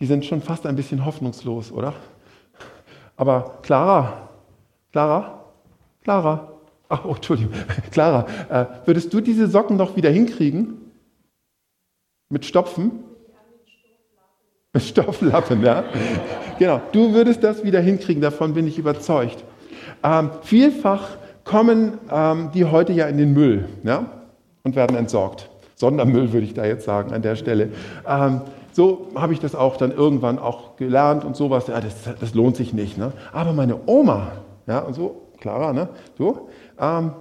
die 0.00 0.06
sind 0.06 0.26
schon 0.26 0.42
fast 0.42 0.66
ein 0.66 0.74
bisschen 0.74 1.04
hoffnungslos, 1.04 1.70
oder? 1.70 1.94
Aber 3.16 3.60
Clara, 3.62 4.28
Clara, 4.90 5.44
Clara, 6.02 6.49
oh, 6.90 7.14
Entschuldigung, 7.14 7.54
Clara, 7.90 8.26
äh, 8.48 8.66
würdest 8.86 9.12
du 9.12 9.20
diese 9.20 9.46
Socken 9.46 9.76
noch 9.76 9.96
wieder 9.96 10.10
hinkriegen? 10.10 10.90
Mit 12.28 12.44
Stopfen? 12.44 13.04
Mit 14.72 14.82
Stofflappen, 14.84 15.62
ja. 15.64 15.84
Genau, 16.58 16.80
du 16.92 17.12
würdest 17.12 17.42
das 17.42 17.64
wieder 17.64 17.80
hinkriegen, 17.80 18.22
davon 18.22 18.54
bin 18.54 18.66
ich 18.66 18.78
überzeugt. 18.78 19.44
Ähm, 20.02 20.30
vielfach 20.42 21.16
kommen 21.44 21.98
ähm, 22.10 22.50
die 22.54 22.64
heute 22.64 22.92
ja 22.92 23.06
in 23.06 23.18
den 23.18 23.32
Müll 23.32 23.68
ja, 23.82 24.06
und 24.62 24.76
werden 24.76 24.96
entsorgt. 24.96 25.50
Sondermüll 25.74 26.32
würde 26.32 26.46
ich 26.46 26.54
da 26.54 26.64
jetzt 26.64 26.84
sagen 26.84 27.12
an 27.12 27.22
der 27.22 27.36
Stelle. 27.36 27.70
Ähm, 28.06 28.42
so 28.72 29.08
habe 29.14 29.32
ich 29.32 29.40
das 29.40 29.54
auch 29.54 29.76
dann 29.76 29.90
irgendwann 29.90 30.38
auch 30.38 30.76
gelernt 30.76 31.24
und 31.24 31.34
sowas. 31.34 31.66
Ja, 31.66 31.80
das, 31.80 31.94
das 32.20 32.34
lohnt 32.34 32.56
sich 32.56 32.72
nicht. 32.72 32.98
Ne? 32.98 33.12
Aber 33.32 33.52
meine 33.52 33.76
Oma, 33.86 34.32
ja, 34.66 34.78
und 34.78 34.94
so, 34.94 35.22
Clara, 35.40 35.72
ne, 35.72 35.88
so, 36.16 36.48
ähm, 36.78 37.12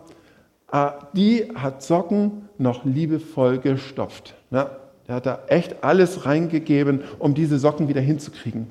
äh, 0.71 0.91
die 1.13 1.51
hat 1.55 1.81
Socken 1.81 2.49
noch 2.57 2.85
liebevoll 2.85 3.59
gestopft. 3.59 4.35
Ne? 4.51 4.69
Er 5.07 5.15
hat 5.15 5.25
da 5.25 5.39
echt 5.47 5.83
alles 5.83 6.25
reingegeben, 6.25 7.01
um 7.17 7.33
diese 7.33 7.57
Socken 7.57 7.87
wieder 7.87 8.01
hinzukriegen. 8.01 8.67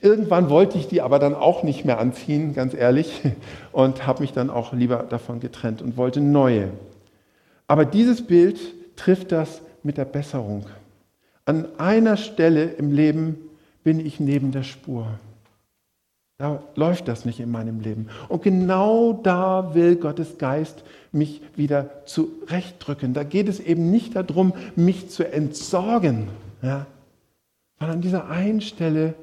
Irgendwann 0.00 0.50
wollte 0.50 0.78
ich 0.78 0.86
die 0.86 1.00
aber 1.00 1.18
dann 1.18 1.34
auch 1.34 1.62
nicht 1.62 1.84
mehr 1.84 1.98
anziehen, 1.98 2.54
ganz 2.54 2.74
ehrlich, 2.74 3.22
und 3.72 4.06
habe 4.06 4.20
mich 4.20 4.32
dann 4.32 4.50
auch 4.50 4.72
lieber 4.72 5.06
davon 5.08 5.40
getrennt 5.40 5.82
und 5.82 5.96
wollte 5.96 6.20
neue. 6.20 6.68
Aber 7.66 7.84
dieses 7.84 8.26
Bild 8.26 8.58
trifft 8.96 9.32
das 9.32 9.62
mit 9.82 9.96
der 9.96 10.04
Besserung. 10.04 10.66
An 11.46 11.66
einer 11.78 12.16
Stelle 12.16 12.64
im 12.64 12.92
Leben 12.92 13.36
bin 13.82 14.04
ich 14.04 14.20
neben 14.20 14.52
der 14.52 14.64
Spur. 14.64 15.06
Da 16.40 16.62
läuft 16.76 17.08
das 17.08 17.24
nicht 17.24 17.40
in 17.40 17.50
meinem 17.50 17.80
Leben. 17.80 18.10
Und 18.28 18.44
genau 18.44 19.12
da 19.12 19.74
will 19.74 19.96
Gottes 19.96 20.38
Geist 20.38 20.84
mich 21.10 21.42
wieder 21.56 22.04
zurechtdrücken. 22.04 23.12
Da 23.12 23.24
geht 23.24 23.48
es 23.48 23.58
eben 23.58 23.90
nicht 23.90 24.14
darum, 24.14 24.52
mich 24.76 25.10
zu 25.10 25.24
entsorgen, 25.24 26.28
ja, 26.62 26.86
sondern 27.80 27.96
an 27.96 28.02
dieser 28.02 28.30
einen 28.30 28.60
Stelle 28.60 29.14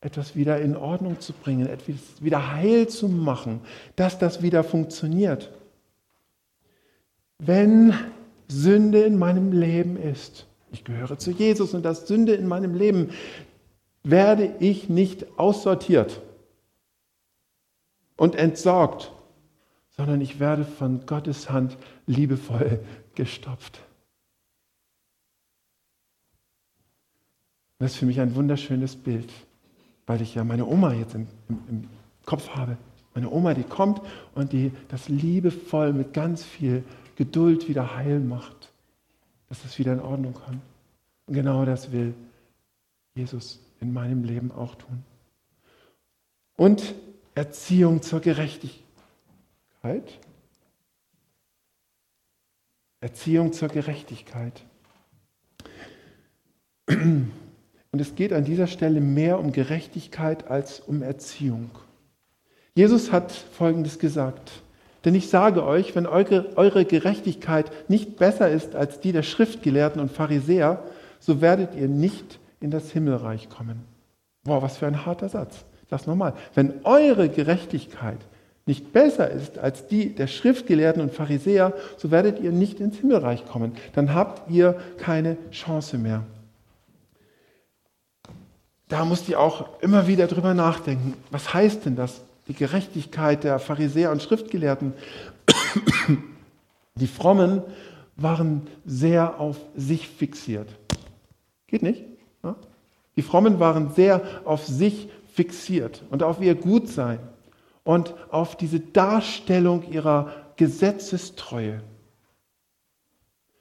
etwas 0.00 0.34
wieder 0.34 0.60
in 0.60 0.76
Ordnung 0.76 1.20
zu 1.20 1.32
bringen, 1.32 1.68
etwas 1.68 1.94
wieder 2.20 2.52
heil 2.52 2.88
zu 2.88 3.08
machen, 3.08 3.60
dass 3.94 4.18
das 4.18 4.42
wieder 4.42 4.64
funktioniert. 4.64 5.52
Wenn 7.38 7.94
Sünde 8.48 9.02
in 9.02 9.16
meinem 9.16 9.52
Leben 9.52 9.96
ist, 9.96 10.46
ich 10.72 10.82
gehöre 10.82 11.18
zu 11.18 11.30
Jesus 11.30 11.72
und 11.72 11.84
das 11.84 12.08
Sünde 12.08 12.34
in 12.34 12.48
meinem 12.48 12.74
Leben, 12.74 13.10
werde 14.02 14.50
ich 14.58 14.88
nicht 14.88 15.38
aussortiert 15.38 16.20
und 18.18 18.34
entsorgt, 18.34 19.12
sondern 19.96 20.20
ich 20.20 20.38
werde 20.38 20.64
von 20.64 21.06
Gottes 21.06 21.48
Hand 21.48 21.78
liebevoll 22.06 22.80
gestopft. 23.14 23.80
Das 27.78 27.92
ist 27.92 27.96
für 27.96 28.06
mich 28.06 28.20
ein 28.20 28.34
wunderschönes 28.34 28.96
Bild, 28.96 29.32
weil 30.06 30.20
ich 30.20 30.34
ja 30.34 30.42
meine 30.44 30.66
Oma 30.66 30.92
jetzt 30.92 31.14
im, 31.14 31.28
im, 31.48 31.58
im 31.68 31.88
Kopf 32.26 32.50
habe. 32.50 32.76
Meine 33.14 33.30
Oma, 33.30 33.54
die 33.54 33.62
kommt 33.62 34.02
und 34.34 34.52
die 34.52 34.72
das 34.88 35.08
liebevoll 35.08 35.92
mit 35.92 36.12
ganz 36.12 36.44
viel 36.44 36.82
Geduld 37.14 37.68
wieder 37.68 37.94
heil 37.96 38.18
macht, 38.18 38.72
dass 39.48 39.64
es 39.64 39.78
wieder 39.78 39.92
in 39.92 40.00
Ordnung 40.00 40.34
kommt. 40.34 40.60
Und 41.26 41.34
genau 41.34 41.64
das 41.64 41.92
will 41.92 42.14
Jesus 43.14 43.60
in 43.80 43.92
meinem 43.92 44.24
Leben 44.24 44.50
auch 44.50 44.74
tun. 44.74 45.04
Und 46.56 46.94
Erziehung 47.38 48.02
zur 48.02 48.18
Gerechtigkeit. 48.18 48.82
Erziehung 53.00 53.52
zur 53.52 53.68
Gerechtigkeit. 53.68 54.64
Und 56.88 57.30
es 57.92 58.16
geht 58.16 58.32
an 58.32 58.44
dieser 58.44 58.66
Stelle 58.66 59.00
mehr 59.00 59.38
um 59.38 59.52
Gerechtigkeit 59.52 60.50
als 60.50 60.80
um 60.80 61.00
Erziehung. 61.02 61.70
Jesus 62.74 63.12
hat 63.12 63.30
Folgendes 63.30 64.00
gesagt. 64.00 64.50
Denn 65.04 65.14
ich 65.14 65.28
sage 65.28 65.64
euch, 65.64 65.94
wenn 65.94 66.08
eure, 66.08 66.84
Gerechtigkeit 66.86 67.70
nicht 67.88 68.16
besser 68.16 68.50
ist 68.50 68.74
als 68.74 68.98
die 68.98 69.12
der 69.12 69.22
Schriftgelehrten 69.22 70.00
und 70.00 70.10
Pharisäer, 70.10 70.82
so 71.20 71.40
werdet 71.40 71.76
ihr 71.76 71.86
nicht 71.86 72.40
in 72.58 72.72
das 72.72 72.90
Himmelreich 72.90 73.48
kommen. 73.48 73.84
Wow, 74.42 74.60
was 74.60 74.78
für 74.78 74.88
ein 74.88 75.06
harter 75.06 75.28
Satz. 75.28 75.64
Das 75.88 76.06
nochmal. 76.06 76.34
Wenn 76.54 76.84
eure 76.84 77.28
Gerechtigkeit 77.28 78.18
nicht 78.66 78.92
besser 78.92 79.30
ist 79.30 79.58
als 79.58 79.86
die 79.86 80.14
der 80.14 80.26
Schriftgelehrten 80.26 81.00
und 81.00 81.14
Pharisäer, 81.14 81.72
so 81.96 82.10
werdet 82.10 82.38
ihr 82.40 82.52
nicht 82.52 82.80
ins 82.80 82.98
Himmelreich 82.98 83.46
kommen. 83.46 83.72
Dann 83.94 84.12
habt 84.12 84.50
ihr 84.50 84.78
keine 84.98 85.38
Chance 85.50 85.96
mehr. 85.96 86.24
Da 88.88 89.04
musst 89.04 89.28
ihr 89.28 89.40
auch 89.40 89.80
immer 89.80 90.06
wieder 90.06 90.26
drüber 90.26 90.54
nachdenken. 90.54 91.14
Was 91.30 91.52
heißt 91.54 91.86
denn 91.86 91.96
das? 91.96 92.20
Die 92.46 92.54
Gerechtigkeit 92.54 93.44
der 93.44 93.58
Pharisäer 93.58 94.12
und 94.12 94.22
Schriftgelehrten. 94.22 94.92
Die 96.94 97.06
Frommen 97.06 97.62
waren 98.16 98.66
sehr 98.84 99.40
auf 99.40 99.58
sich 99.76 100.08
fixiert. 100.08 100.68
Geht 101.66 101.82
nicht? 101.82 102.04
Die 103.16 103.22
Frommen 103.22 103.60
waren 103.60 103.92
sehr 103.94 104.22
auf 104.44 104.66
sich 104.66 105.08
fixiert 105.38 106.02
und 106.10 106.24
auf 106.24 106.40
ihr 106.40 106.56
Gutsein 106.56 107.20
und 107.84 108.12
auf 108.30 108.56
diese 108.56 108.80
Darstellung 108.80 109.88
ihrer 109.88 110.32
Gesetzestreue. 110.56 111.80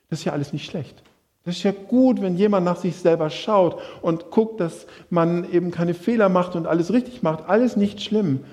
Das 0.09 0.19
ist 0.19 0.25
ja 0.25 0.33
alles 0.33 0.53
nicht 0.53 0.65
schlecht. 0.65 1.03
Das 1.43 1.57
ist 1.57 1.61
ja 1.61 1.71
gut, 1.71 2.19
wenn 2.19 2.35
jemand 2.35 2.65
nach 2.65 2.77
sich 2.77 2.95
selber 2.95 3.29
schaut 3.29 3.79
und 4.01 4.31
guckt, 4.31 4.59
dass 4.59 4.87
man 5.11 5.47
eben 5.51 5.69
keine 5.69 5.93
Fehler 5.93 6.29
macht 6.29 6.55
und 6.55 6.65
alles 6.65 6.91
richtig 6.91 7.21
macht. 7.21 7.47
Alles 7.47 7.77
nicht 7.77 8.01
schlimm. 8.01 8.43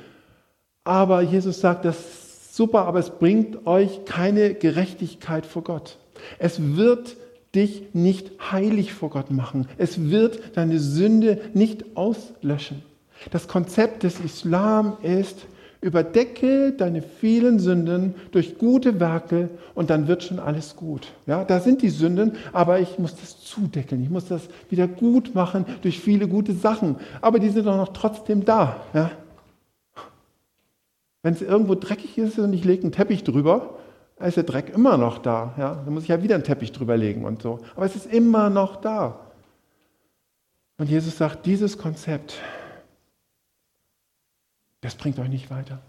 Aber 0.84 1.22
Jesus 1.22 1.60
sagt, 1.60 1.86
das 1.86 1.98
ist 1.98 2.54
super, 2.54 2.84
aber 2.84 2.98
es 2.98 3.08
bringt 3.08 3.66
euch 3.66 4.04
keine 4.04 4.52
Gerechtigkeit 4.52 5.46
vor 5.46 5.64
Gott. 5.64 5.96
Es 6.38 6.76
wird 6.76 7.16
dich 7.54 7.94
nicht 7.94 8.52
heilig 8.52 8.92
vor 8.92 9.08
Gott 9.08 9.30
machen. 9.30 9.66
Es 9.78 10.10
wird 10.10 10.58
deine 10.58 10.78
Sünde 10.78 11.40
nicht 11.54 11.96
auslöschen. 11.96 12.82
Das 13.30 13.48
Konzept 13.48 14.02
des 14.02 14.20
Islam 14.20 14.96
ist, 15.02 15.46
überdecke 15.84 16.72
deine 16.72 17.02
vielen 17.02 17.58
Sünden 17.58 18.14
durch 18.32 18.56
gute 18.56 19.00
Werke 19.00 19.50
und 19.74 19.90
dann 19.90 20.08
wird 20.08 20.22
schon 20.22 20.38
alles 20.38 20.76
gut. 20.76 21.08
Ja, 21.26 21.44
da 21.44 21.60
sind 21.60 21.82
die 21.82 21.90
Sünden, 21.90 22.32
aber 22.54 22.80
ich 22.80 22.98
muss 22.98 23.14
das 23.14 23.44
zudecken. 23.44 24.02
Ich 24.02 24.08
muss 24.08 24.26
das 24.26 24.48
wieder 24.70 24.88
gut 24.88 25.34
machen 25.34 25.66
durch 25.82 26.00
viele 26.00 26.26
gute 26.26 26.54
Sachen. 26.54 26.96
Aber 27.20 27.38
die 27.38 27.50
sind 27.50 27.66
doch 27.66 27.76
noch 27.76 27.92
trotzdem 27.92 28.46
da. 28.46 28.80
Ja? 28.94 29.10
Wenn 31.22 31.34
es 31.34 31.42
irgendwo 31.42 31.74
dreckig 31.74 32.16
ist 32.16 32.38
und 32.38 32.54
ich 32.54 32.64
lege 32.64 32.84
einen 32.84 32.92
Teppich 32.92 33.22
drüber, 33.22 33.78
ist 34.18 34.38
der 34.38 34.44
Dreck 34.44 34.72
immer 34.74 34.96
noch 34.96 35.18
da. 35.18 35.52
Ja? 35.58 35.82
Dann 35.84 35.92
muss 35.92 36.04
ich 36.04 36.08
ja 36.08 36.22
wieder 36.22 36.34
einen 36.34 36.44
Teppich 36.44 36.72
drüber 36.72 36.96
legen 36.96 37.26
und 37.26 37.42
so. 37.42 37.58
Aber 37.76 37.84
es 37.84 37.94
ist 37.94 38.06
immer 38.06 38.48
noch 38.48 38.76
da. 38.76 39.20
Und 40.78 40.88
Jesus 40.88 41.18
sagt, 41.18 41.44
dieses 41.44 41.76
Konzept, 41.76 42.36
das 44.84 44.96
bringt 44.96 45.18
euch 45.18 45.30
nicht 45.30 45.50
weiter. 45.50 45.80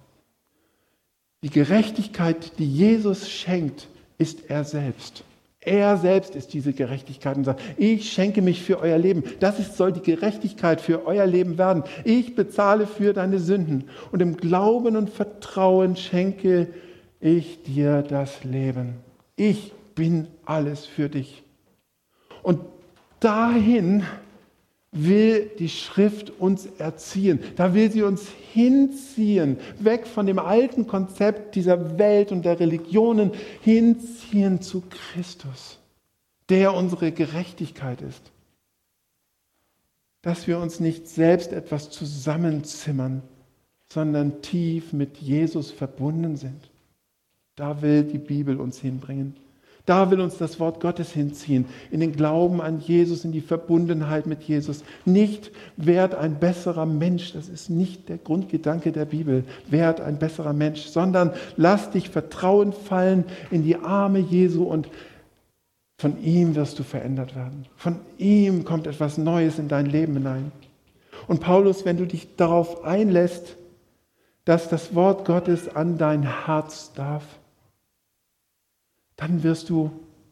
Die 1.43 1.49
Gerechtigkeit, 1.49 2.57
die 2.57 2.71
Jesus 2.71 3.29
schenkt, 3.29 3.87
ist 4.17 4.49
er 4.49 4.63
selbst. 4.63 5.23
Er 5.59 5.97
selbst 5.97 6.35
ist 6.35 6.53
diese 6.53 6.73
Gerechtigkeit 6.73 7.35
und 7.35 7.43
sagt, 7.43 7.61
ich 7.75 8.11
schenke 8.11 8.41
mich 8.41 8.61
für 8.61 8.79
euer 8.79 8.97
Leben. 8.97 9.23
Das 9.39 9.59
ist, 9.59 9.75
soll 9.75 9.91
die 9.91 10.01
Gerechtigkeit 10.01 10.79
für 10.79 11.05
euer 11.05 11.25
Leben 11.25 11.57
werden. 11.57 11.83
Ich 12.03 12.35
bezahle 12.35 12.87
für 12.87 13.13
deine 13.13 13.39
Sünden. 13.39 13.89
Und 14.11 14.21
im 14.21 14.37
Glauben 14.37 14.95
und 14.95 15.09
Vertrauen 15.09 15.97
schenke 15.97 16.69
ich 17.19 17.63
dir 17.63 18.01
das 18.01 18.43
Leben. 18.43 18.95
Ich 19.35 19.73
bin 19.95 20.27
alles 20.45 20.85
für 20.85 21.09
dich. 21.09 21.43
Und 22.43 22.61
dahin 23.19 24.03
will 24.95 25.51
die 25.59 25.69
Schrift 25.69 26.31
uns 26.39 26.65
erziehen. 26.65 27.39
Da 27.57 27.75
will 27.75 27.91
sie 27.91 28.01
uns 28.01 28.27
hinziehen, 28.53 29.57
weg 29.77 30.07
von 30.07 30.25
dem 30.25 30.39
alten 30.39 30.87
Konzept 30.87 31.55
dieser 31.55 31.99
Welt 31.99 32.31
und 32.31 32.43
der 32.43 32.59
Religionen, 32.59 33.31
hinziehen 33.61 34.61
zu 34.61 34.81
Christus, 34.89 35.77
der 36.49 36.73
unsere 36.73 37.11
Gerechtigkeit 37.11 38.01
ist. 38.01 38.31
dass 40.25 40.47
wir 40.47 40.57
uns 40.57 40.79
nicht 40.79 41.07
selbst 41.07 41.53
etwas 41.53 41.91
zusammenzimmern, 41.91 43.21
sondern 43.87 44.41
tief 44.41 44.91
mit 44.91 45.17
Jesus 45.17 45.69
verbunden 45.69 46.35
sind. 46.35 46.71
Da 47.55 47.83
will 47.83 48.03
die 48.03 48.17
Bibel 48.17 48.59
uns 48.59 48.79
hinbringen. 48.79 49.35
Da 49.85 50.09
will 50.09 50.19
uns 50.19 50.37
das 50.37 50.59
Wort 50.59 50.79
Gottes 50.79 51.11
hinziehen, 51.11 51.65
in 51.91 51.99
den 51.99 52.13
Glauben 52.13 52.59
an 52.59 52.79
Jesus, 52.79 53.23
in 53.23 53.31
die 53.31 53.41
Verbundenheit 53.41 54.25
mit 54.25 54.41
Jesus. 54.41 54.83
Nicht 55.05 55.51
wert 55.77 56.15
ein 56.15 56.39
besserer 56.39 56.87
Mensch, 56.87 57.33
das 57.33 57.49
ist 57.49 57.69
nicht 57.69 58.09
der 58.09 58.17
Grundgedanke 58.17 58.91
der 58.91 59.05
Bibel, 59.05 59.43
wert 59.69 60.01
ein 60.01 60.17
besserer 60.17 60.53
Mensch, 60.53 60.81
sondern 60.85 61.31
lass 61.55 61.91
dich 61.91 62.09
Vertrauen 62.09 62.73
fallen 62.73 63.25
in 63.51 63.63
die 63.63 63.75
Arme 63.75 64.19
Jesu 64.19 64.63
und 64.63 64.89
von 65.97 66.21
ihm 66.21 66.55
wirst 66.55 66.79
du 66.79 66.83
verändert 66.83 67.35
werden. 67.35 67.67
Von 67.75 67.99
ihm 68.17 68.65
kommt 68.65 68.87
etwas 68.87 69.17
Neues 69.17 69.59
in 69.59 69.67
dein 69.67 69.85
Leben 69.85 70.13
hinein. 70.13 70.51
Und 71.27 71.41
Paulus, 71.41 71.85
wenn 71.85 71.97
du 71.97 72.05
dich 72.05 72.35
darauf 72.35 72.83
einlässt, 72.83 73.55
dass 74.45 74.67
das 74.67 74.93
Wort 74.93 75.25
Gottes 75.25 75.73
an 75.75 75.97
dein 75.97 76.45
Herz 76.45 76.91
darf, 76.93 77.23
dann 79.15 79.43
wirst 79.43 79.69
du 79.69 79.91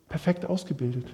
perfekt 0.10 0.46
ausgebildet. 0.46 1.06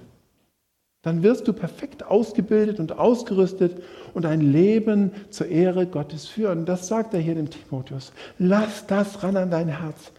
Dann 1.02 1.22
wirst 1.22 1.48
du 1.48 1.54
perfekt 1.54 2.04
ausgebildet 2.04 2.78
und 2.78 2.98
ausgerüstet 2.98 3.82
und 4.12 4.26
ein 4.26 4.40
Leben 4.40 5.12
zur 5.30 5.46
Ehre 5.46 5.86
Gottes 5.86 6.26
führen. 6.26 6.66
Das 6.66 6.88
sagt 6.88 7.14
er 7.14 7.20
hier 7.20 7.34
dem 7.34 7.48
Timotheus. 7.48 8.12
Lass 8.38 8.86
das 8.86 9.22
ran 9.22 9.36
an 9.36 9.50
dein 9.50 9.68
Herz. 9.68 10.12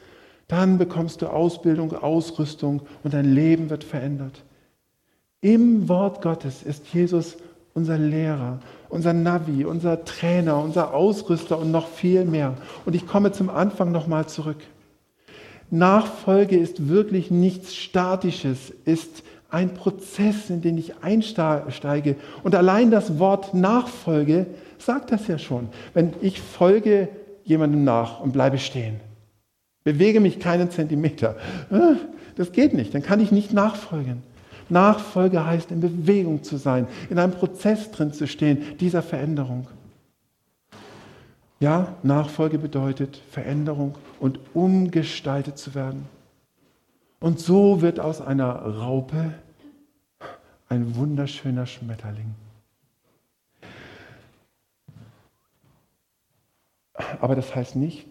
Dann 0.47 0.79
bekommst 0.79 1.21
du 1.21 1.27
Ausbildung, 1.27 1.93
Ausrüstung 1.93 2.81
und 3.03 3.13
dein 3.13 3.31
Leben 3.31 3.69
wird 3.69 3.83
verändert. 3.83 4.43
Im 5.39 5.87
Wort 5.87 6.21
Gottes 6.21 6.63
ist 6.63 6.93
Jesus 6.93 7.37
unser 7.73 7.97
Lehrer, 7.97 8.59
unser 8.89 9.13
Navi, 9.13 9.65
unser 9.65 10.03
Trainer, 10.03 10.57
unser 10.57 10.93
Ausrüster 10.93 11.57
und 11.57 11.71
noch 11.71 11.87
viel 11.87 12.25
mehr. 12.25 12.55
Und 12.85 12.95
ich 12.95 13.07
komme 13.07 13.31
zum 13.31 13.49
Anfang 13.49 13.91
nochmal 13.91 14.27
zurück. 14.27 14.57
Nachfolge 15.71 16.57
ist 16.57 16.89
wirklich 16.89 17.31
nichts 17.31 17.75
Statisches, 17.75 18.71
ist 18.85 19.23
ein 19.49 19.73
Prozess, 19.73 20.49
in 20.49 20.61
den 20.61 20.77
ich 20.77 20.93
einsteige. 21.01 22.15
Und 22.43 22.55
allein 22.55 22.91
das 22.91 23.19
Wort 23.19 23.53
Nachfolge 23.53 24.47
sagt 24.77 25.11
das 25.11 25.27
ja 25.27 25.37
schon. 25.37 25.69
Wenn 25.93 26.13
ich 26.21 26.41
folge 26.41 27.09
jemandem 27.43 27.83
nach 27.83 28.19
und 28.19 28.33
bleibe 28.33 28.57
stehen, 28.57 28.99
bewege 29.83 30.19
mich 30.19 30.39
keinen 30.39 30.69
Zentimeter, 30.71 31.37
äh, 31.71 31.95
das 32.35 32.51
geht 32.51 32.73
nicht, 32.73 32.93
dann 32.93 33.01
kann 33.01 33.19
ich 33.19 33.31
nicht 33.31 33.53
nachfolgen. 33.53 34.23
Nachfolge 34.69 35.45
heißt, 35.45 35.71
in 35.71 35.81
Bewegung 35.81 36.43
zu 36.43 36.57
sein, 36.57 36.87
in 37.09 37.19
einem 37.19 37.33
Prozess 37.33 37.91
drin 37.91 38.13
zu 38.13 38.27
stehen, 38.27 38.77
dieser 38.79 39.01
Veränderung. 39.01 39.67
Ja, 41.61 41.95
Nachfolge 42.01 42.57
bedeutet 42.57 43.17
Veränderung 43.29 43.95
und 44.19 44.39
umgestaltet 44.55 45.59
zu 45.59 45.75
werden. 45.75 46.07
Und 47.19 47.39
so 47.39 47.83
wird 47.83 47.99
aus 47.99 48.19
einer 48.19 48.53
Raupe 48.53 49.35
ein 50.69 50.95
wunderschöner 50.95 51.67
Schmetterling. 51.67 52.33
Aber 57.19 57.35
das 57.35 57.53
heißt 57.53 57.75
nicht, 57.75 58.07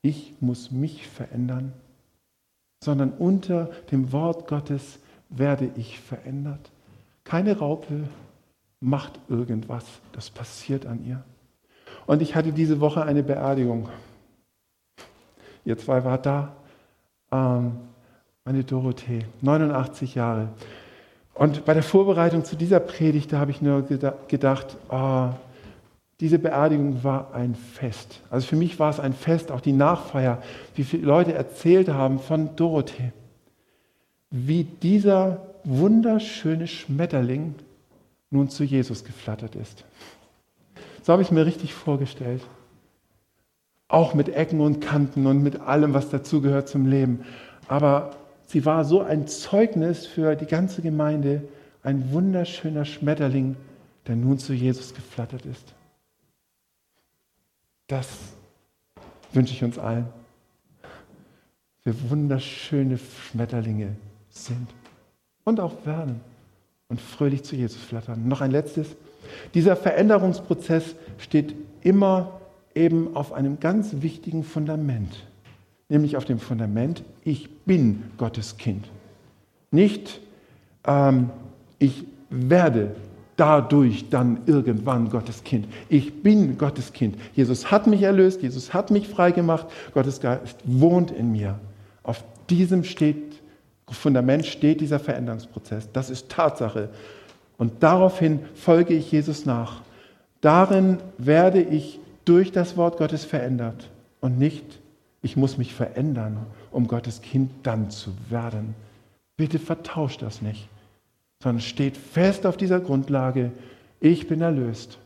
ich 0.00 0.34
muss 0.38 0.70
mich 0.70 1.08
verändern, 1.08 1.72
sondern 2.84 3.10
unter 3.10 3.64
dem 3.90 4.12
Wort 4.12 4.46
Gottes 4.46 5.00
werde 5.28 5.72
ich 5.74 5.98
verändert. 5.98 6.70
Keine 7.24 7.58
Raupe 7.58 8.08
macht 8.78 9.18
irgendwas, 9.28 9.84
das 10.12 10.30
passiert 10.30 10.86
an 10.86 11.04
ihr. 11.04 11.24
Und 12.06 12.22
ich 12.22 12.34
hatte 12.34 12.52
diese 12.52 12.80
Woche 12.80 13.02
eine 13.02 13.22
Beerdigung. 13.22 13.88
Ihr 15.64 15.76
zwei 15.78 16.04
wart 16.04 16.26
da. 16.26 16.56
Ähm, 17.32 17.72
meine 18.44 18.62
Dorothee, 18.62 19.24
89 19.42 20.14
Jahre. 20.14 20.48
Und 21.34 21.64
bei 21.64 21.74
der 21.74 21.82
Vorbereitung 21.82 22.44
zu 22.44 22.56
dieser 22.56 22.80
Predigt, 22.80 23.32
da 23.32 23.40
habe 23.40 23.50
ich 23.50 23.60
nur 23.60 23.82
gedacht, 24.28 24.76
oh, 24.88 25.28
diese 26.20 26.38
Beerdigung 26.38 27.04
war 27.04 27.34
ein 27.34 27.54
Fest. 27.54 28.20
Also 28.30 28.46
für 28.46 28.56
mich 28.56 28.78
war 28.78 28.88
es 28.88 29.00
ein 29.00 29.12
Fest, 29.12 29.50
auch 29.50 29.60
die 29.60 29.72
Nachfeier, 29.72 30.42
wie 30.74 30.84
viele 30.84 31.04
Leute 31.04 31.34
erzählt 31.34 31.88
haben 31.88 32.20
von 32.20 32.56
Dorothee. 32.56 33.12
Wie 34.30 34.64
dieser 34.64 35.42
wunderschöne 35.64 36.68
Schmetterling 36.68 37.54
nun 38.30 38.48
zu 38.48 38.64
Jesus 38.64 39.04
geflattert 39.04 39.56
ist. 39.56 39.84
So 41.06 41.12
habe 41.12 41.22
ich 41.22 41.30
mir 41.30 41.46
richtig 41.46 41.72
vorgestellt. 41.72 42.42
Auch 43.86 44.14
mit 44.14 44.28
Ecken 44.28 44.60
und 44.60 44.80
Kanten 44.80 45.28
und 45.28 45.40
mit 45.40 45.60
allem, 45.60 45.94
was 45.94 46.10
dazugehört 46.10 46.68
zum 46.68 46.84
Leben. 46.84 47.24
Aber 47.68 48.16
sie 48.48 48.64
war 48.64 48.84
so 48.84 49.02
ein 49.02 49.28
Zeugnis 49.28 50.04
für 50.04 50.34
die 50.34 50.46
ganze 50.46 50.82
Gemeinde, 50.82 51.46
ein 51.84 52.10
wunderschöner 52.10 52.84
Schmetterling, 52.84 53.54
der 54.08 54.16
nun 54.16 54.40
zu 54.40 54.52
Jesus 54.52 54.94
geflattert 54.94 55.46
ist. 55.46 55.74
Das 57.86 58.08
wünsche 59.32 59.54
ich 59.54 59.62
uns 59.62 59.78
allen. 59.78 60.08
Wir 61.84 62.10
wunderschöne 62.10 62.98
Schmetterlinge 62.98 63.94
sind 64.28 64.66
und 65.44 65.60
auch 65.60 65.86
werden 65.86 66.20
und 66.88 67.00
fröhlich 67.00 67.44
zu 67.44 67.54
Jesus 67.54 67.80
flattern. 67.80 68.26
Noch 68.26 68.40
ein 68.40 68.50
letztes. 68.50 68.96
Dieser 69.54 69.76
Veränderungsprozess 69.76 70.94
steht 71.18 71.54
immer 71.82 72.40
eben 72.74 73.16
auf 73.16 73.32
einem 73.32 73.58
ganz 73.60 73.96
wichtigen 74.00 74.44
Fundament, 74.44 75.24
nämlich 75.88 76.16
auf 76.16 76.24
dem 76.24 76.38
Fundament, 76.38 77.02
ich 77.24 77.50
bin 77.64 78.04
Gottes 78.18 78.56
Kind. 78.58 78.86
Nicht, 79.70 80.20
ähm, 80.86 81.30
ich 81.78 82.04
werde 82.30 82.94
dadurch 83.36 84.08
dann 84.08 84.40
irgendwann 84.46 85.10
Gottes 85.10 85.44
Kind. 85.44 85.68
Ich 85.88 86.22
bin 86.22 86.58
Gottes 86.58 86.92
Kind. 86.92 87.16
Jesus 87.34 87.70
hat 87.70 87.86
mich 87.86 88.02
erlöst, 88.02 88.42
Jesus 88.42 88.72
hat 88.72 88.90
mich 88.90 89.08
freigemacht, 89.08 89.66
Gottes 89.92 90.20
Geist 90.20 90.58
wohnt 90.64 91.10
in 91.10 91.32
mir. 91.32 91.58
Auf 92.02 92.24
diesem 92.48 92.84
steht, 92.84 93.40
Fundament 93.88 94.46
steht 94.46 94.80
dieser 94.80 94.98
Veränderungsprozess. 94.98 95.90
Das 95.92 96.10
ist 96.10 96.28
Tatsache. 96.28 96.88
Und 97.58 97.82
daraufhin 97.82 98.40
folge 98.54 98.94
ich 98.94 99.10
Jesus 99.10 99.46
nach. 99.46 99.80
Darin 100.40 100.98
werde 101.18 101.60
ich 101.62 101.98
durch 102.24 102.52
das 102.52 102.76
Wort 102.76 102.98
Gottes 102.98 103.24
verändert 103.24 103.90
und 104.20 104.38
nicht, 104.38 104.80
ich 105.22 105.36
muss 105.36 105.58
mich 105.58 105.74
verändern, 105.74 106.38
um 106.70 106.86
Gottes 106.86 107.22
Kind 107.22 107.50
dann 107.62 107.90
zu 107.90 108.12
werden. 108.28 108.74
Bitte 109.36 109.58
vertauscht 109.58 110.22
das 110.22 110.42
nicht, 110.42 110.68
sondern 111.42 111.60
steht 111.60 111.96
fest 111.96 112.46
auf 112.46 112.56
dieser 112.56 112.80
Grundlage, 112.80 113.52
ich 114.00 114.28
bin 114.28 114.40
erlöst 114.40 114.98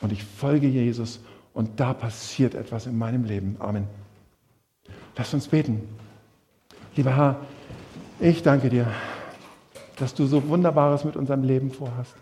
und 0.00 0.12
ich 0.12 0.24
folge 0.24 0.68
Jesus 0.68 1.20
und 1.52 1.80
da 1.80 1.92
passiert 1.92 2.54
etwas 2.54 2.86
in 2.86 2.96
meinem 2.96 3.24
Leben. 3.24 3.56
Amen. 3.58 3.84
Lass 5.16 5.34
uns 5.34 5.48
beten. 5.48 5.82
Lieber 6.96 7.16
Herr, 7.16 7.36
ich 8.20 8.42
danke 8.42 8.70
dir 8.70 8.86
dass 9.98 10.14
du 10.14 10.26
so 10.26 10.48
Wunderbares 10.48 11.04
mit 11.04 11.16
unserem 11.16 11.42
Leben 11.42 11.70
vorhast. 11.70 12.14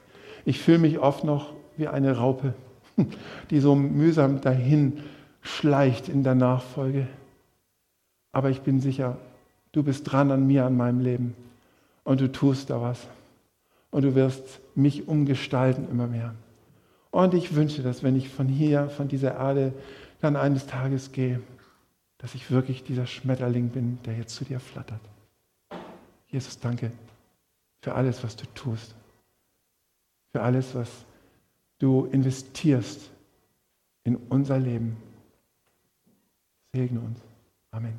Ich 0.45 0.61
fühle 0.61 0.79
mich 0.79 0.99
oft 0.99 1.25
noch 1.25 1.53
wie 1.77 1.89
eine 1.89 2.17
Raupe, 2.17 2.55
die 3.51 3.61
so 3.61 3.75
mühsam 3.75 4.41
dahin 4.41 5.01
schleicht 5.43 6.09
in 6.09 6.23
der 6.23 6.35
Nachfolge. 6.35 7.07
Aber 8.33 8.51
ich 8.51 8.63
bin 8.63 8.81
sicher, 8.81 9.17
du 9.73 9.83
bist 9.83 10.11
dran 10.11 10.31
an 10.31 10.47
mir, 10.47 10.65
an 10.65 10.77
meinem 10.77 11.01
Leben. 11.01 11.35
Und 12.05 12.21
du 12.21 12.31
tust 12.31 12.71
da 12.71 12.81
was. 12.81 13.07
Und 13.91 14.03
du 14.03 14.15
wirst 14.15 14.61
mich 14.75 15.09
umgestalten 15.09 15.89
immer 15.91 16.07
mehr. 16.07 16.35
Und 17.11 17.35
ich 17.35 17.55
wünsche, 17.55 17.83
dass 17.83 18.03
wenn 18.03 18.17
ich 18.17 18.29
von 18.29 18.47
hier, 18.47 18.89
von 18.89 19.09
dieser 19.09 19.37
Erde, 19.37 19.73
dann 20.21 20.37
eines 20.37 20.67
Tages 20.67 21.13
gehe, 21.13 21.41
dass 22.19 22.35
ich 22.35 22.51
wirklich 22.51 22.85
dieser 22.85 23.07
Schmetterling 23.07 23.69
bin, 23.69 23.99
der 24.05 24.17
jetzt 24.17 24.35
zu 24.35 24.45
dir 24.45 24.61
flattert. 24.61 25.01
Jesus, 26.29 26.59
danke 26.59 26.93
für 27.87 27.95
alles, 27.95 28.25
was 28.25 28.35
du 28.35 28.47
tust, 28.47 28.97
für 30.33 30.43
alles, 30.43 30.75
was 30.75 31.07
du 31.79 32.07
investierst 32.07 33.13
in 34.03 34.17
unser 34.17 34.59
Leben. 34.59 34.97
Segne 36.75 36.99
uns. 36.99 37.21
Amen. 37.71 37.97